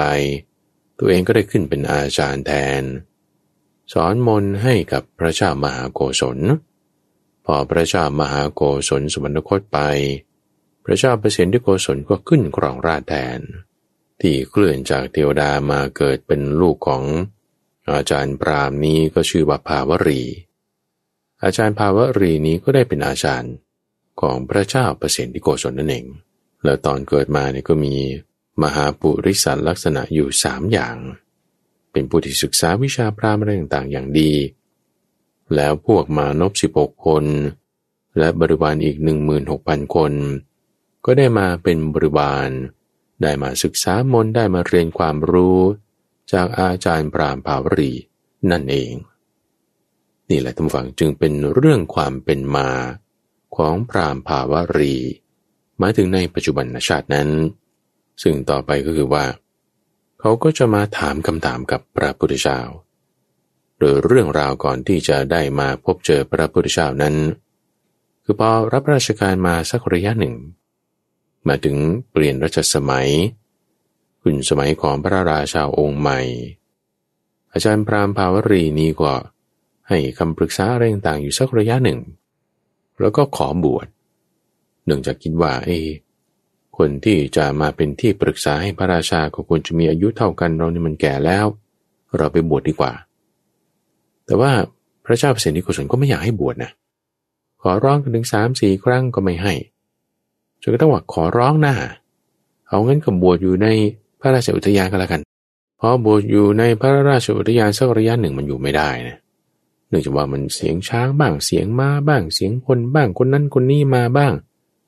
[0.98, 2.84] ตัวเองก็ได้ขึ้นเป็นอาจารย์แทน
[3.94, 6.40] สอนมนให้กับพระเจ้ามหาโกศล
[7.46, 9.80] พอพระเจ้ามหาโกศลสวรรคตไป
[10.86, 13.40] พระเจ้าเปรตที่โกศลก็ขึ้นครองราชแทน
[14.22, 17.04] ที่เคลื่อนจากเทวดามาเกิดเป็นลูกของ
[17.98, 20.22] อาจารย์ปรามนี้ก็ชื่อว่าภาวรี
[21.44, 23.54] อาจารย์ภาวรีนี้ก็ได้เป็นอาจารย์
[24.22, 26.06] ของพระเจ้าเปรตที่โกศลนั่นเอง
[26.64, 27.96] แล้วตอนเกิดมาเนี่ยก็มี
[28.64, 30.96] มหาปุริสันลักษณะอยู่สามอย่าง
[31.92, 34.32] เป็นผู้ที่ศึกษาวิชาพรามอะไรต่างๆอย่างดี
[35.56, 37.26] แล้วพวกมานพสิบหกคน
[38.18, 40.14] และบริวารอีกหนึ่งมืนหกพันคน
[41.06, 42.50] ก็ได้มาเป็นบริวาร
[43.22, 45.60] ได้มาศึกษามนได้มาเรียนความรู้
[46.32, 47.92] จากอาจารย์พรามภาวรี
[48.52, 48.92] นั่นเอง
[50.30, 52.70] นี่แหละท่านฟังจึงเป็นเรื่องความเป็นมา
[53.56, 54.96] ของพรามภาวรี
[55.80, 57.30] หมายถึงในปัจจุบันชาตินั้น
[58.22, 59.26] ซึ่งต่อไปก็คือว่า
[60.20, 62.62] เขาก็จะมาถามคำถามกับพระพุทธเจ้า
[63.80, 67.16] โดยเรื่องราวก่อนที่จะได้มาพบเจอพระพุทธเจ้านั้น
[68.24, 70.36] คือพอรับราชการมาสักระยะหนึ่ง
[71.48, 71.78] มาถึง
[72.12, 73.10] เปลี่ยนรัชสมัย
[74.22, 76.20] ขึ้นสมัยของพระราชาองค์ใหม่
[77.54, 79.14] อาจารย์พรามภาวรีนี้ก็
[79.88, 82.00] ให้คำปรึกษาอะไรต่างๆอยู่สักระยะหนึ่ง
[83.00, 83.88] แล้วก็ขอบวช
[84.86, 85.70] เนื่องจากคิดว่าเอ
[86.78, 91.46] คนที่จะมาเป็นที่ปรึกษาให้พระราชาก็ควรจะมีอายุเท่ากันเรานี่มันแก่แล้ว
[92.18, 92.94] เราไปบวชดดีกว่า
[94.26, 94.52] แต่ว่า
[95.06, 96.72] พระเจ้าเปรตนิโกศลก็ไม่อยากให้บวชนะ
[97.62, 99.54] ขอร้องกันถึงสามสี่ครั้งก็ไม่ให้
[100.62, 101.76] จนกระทั่งว่าขอร้องหน้า
[102.68, 103.68] เอางั้นก็บวชอยู่ใน
[104.22, 105.22] พระราชอุทยานก็แล้วกัน
[105.80, 109.18] พอบวชอยู่ในพระราชอุทยานสักระยะหนึ่งมันอยู่ไม่ได้นะ
[109.90, 114.34] เนื่องจากว่ามันเสียงช้างบ้างเสียงม้าบ้างเสียงคนบ้างคนนั้นคนนี้มาบ้าง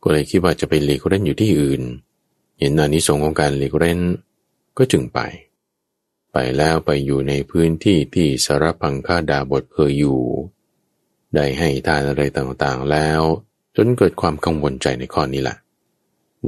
[0.04, 1.82] ก็เลยคิดว่าจะไปเลีกเล่นอยู่ที่อื่น
[2.60, 4.00] เห็นนานิสงของการเลีกเล่น
[4.78, 5.20] ก็จึงไป
[6.32, 10.20] ไปแล้วไปอยู่ในพื้นที่ที่สารพังคาดาบทเคยอยู่
[11.36, 13.22] ได้ให้ทานอะไรต่างๆแล้ว
[13.76, 15.58] จนเกิดความกังวลใจในข้อนี้แหละ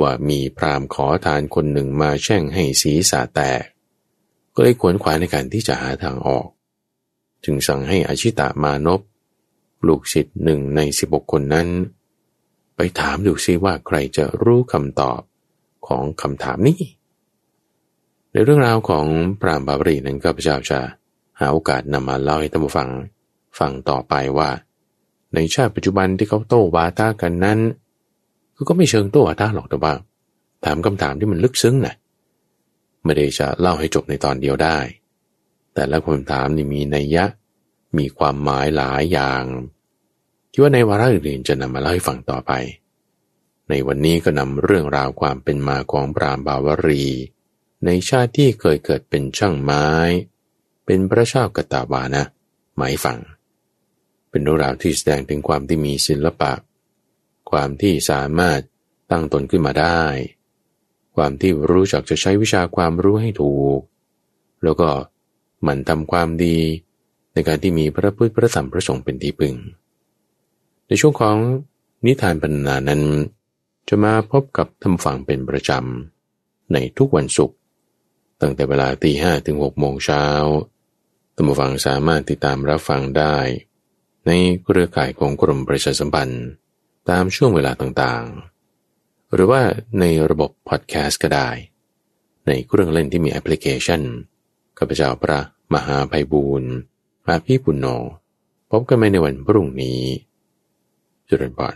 [0.01, 3.63] ว่ามีพรามขอทานคนหนึ่งมาแช่งให้ศีรษะแตก
[4.55, 6.47] ก็เลยขวนขวายในการที่จะหาทางออก
[7.43, 9.01] จึงสั่งให้อชิตามานพ
[9.87, 11.67] ลูกศิษย์หนึ่งในสิบกคนนั้น
[12.75, 15.21] ไปถามดูซิว่าใครจะรู้คำตอบ
[15.87, 16.81] ของคำถามนี้
[18.31, 19.05] ในเรื่องราวของ
[19.41, 20.79] ปรามบาบรีนั้นก็พระเจ้าจะ
[21.39, 22.89] หาโอกาสนำมาเล่าให้ท่านผู้ฟัง
[23.59, 24.49] ฟังต่อไปว่า
[25.33, 27.59] ในชาติปัจจุบันที่เขาโต้วาทากันนั้น
[28.55, 29.93] คือก็ไม่เชิงโต้อาตาหรอกแต่ว่า
[30.65, 31.95] ถามคำถามที่มันลึกซึ้งนะ
[33.03, 34.77] ไม่ได้จะเล่าให้จบในตอนเดียวได้
[35.73, 37.25] แต่ละคำถามนี่มีนัยยะ
[37.97, 39.43] มีความหมายหลายอย่าง
[40.51, 42.51] ที่ว่าในวาระอื่นๆจะนำมาเล่าให้ฟังต่อไป
[43.69, 47.05] ในวันนี้ก็นำเรื่องราวความเป็นมาของปรามบาวรี
[47.85, 49.87] ในชาติที่เคยเกิดเป็นช่างไม้
[50.85, 52.23] เป็นพระเจ้ากตาวานะ
[52.77, 53.19] หมายฟัง
[54.29, 56.51] เป็นเรื่องราวที่แสดงถึงความที่มีศิลปะ
[57.51, 58.59] ความที่สามารถ
[59.11, 60.03] ตั้งตนขึ้นมาได้
[61.15, 63.79] ความที่รู้จักจะใช้วิชาความรู้ให้ถูก
[64.63, 64.89] แล้วก็
[65.63, 66.57] หมั่นทำความดี
[67.33, 69.55] ในการที่มีพระพุทธพระธรรมพระสงฆ์เป็นที่พึ่ง
[70.87, 71.37] ในช่วงของ
[72.05, 73.01] นิทานบรรณานั้น
[73.87, 77.57] จะมาพบกับทำฝังเป็นประจำ ในทุกวันศุกร์
[78.41, 80.25] ตั้งแต่เวลาตีห้ถึงหกโมงเช้า
[81.35, 83.37] ตัมฟังสามารถติดตามรับฟังได้
[84.25, 84.31] ใน
[84.63, 86.45] เครือข่ายของกรมประชาสัมพันธ์
[87.09, 89.61] ตามช่วงเวลาต่างๆ หรือว่า
[89.99, 91.49] ในระบบพอดแคสต์ก็ได้
[92.47, 94.01] ในเครื่องเล่นที่มีแอปพลิเคชัน
[94.77, 95.39] ข้าพเจ้าพระ
[95.73, 96.71] มหาภัยบูรณ์
[97.27, 97.87] มาพี่ปุณโญ
[98.71, 100.01] พบกันใหม่ในวันพรุ่งนี้
[101.27, 101.75] จุดบอน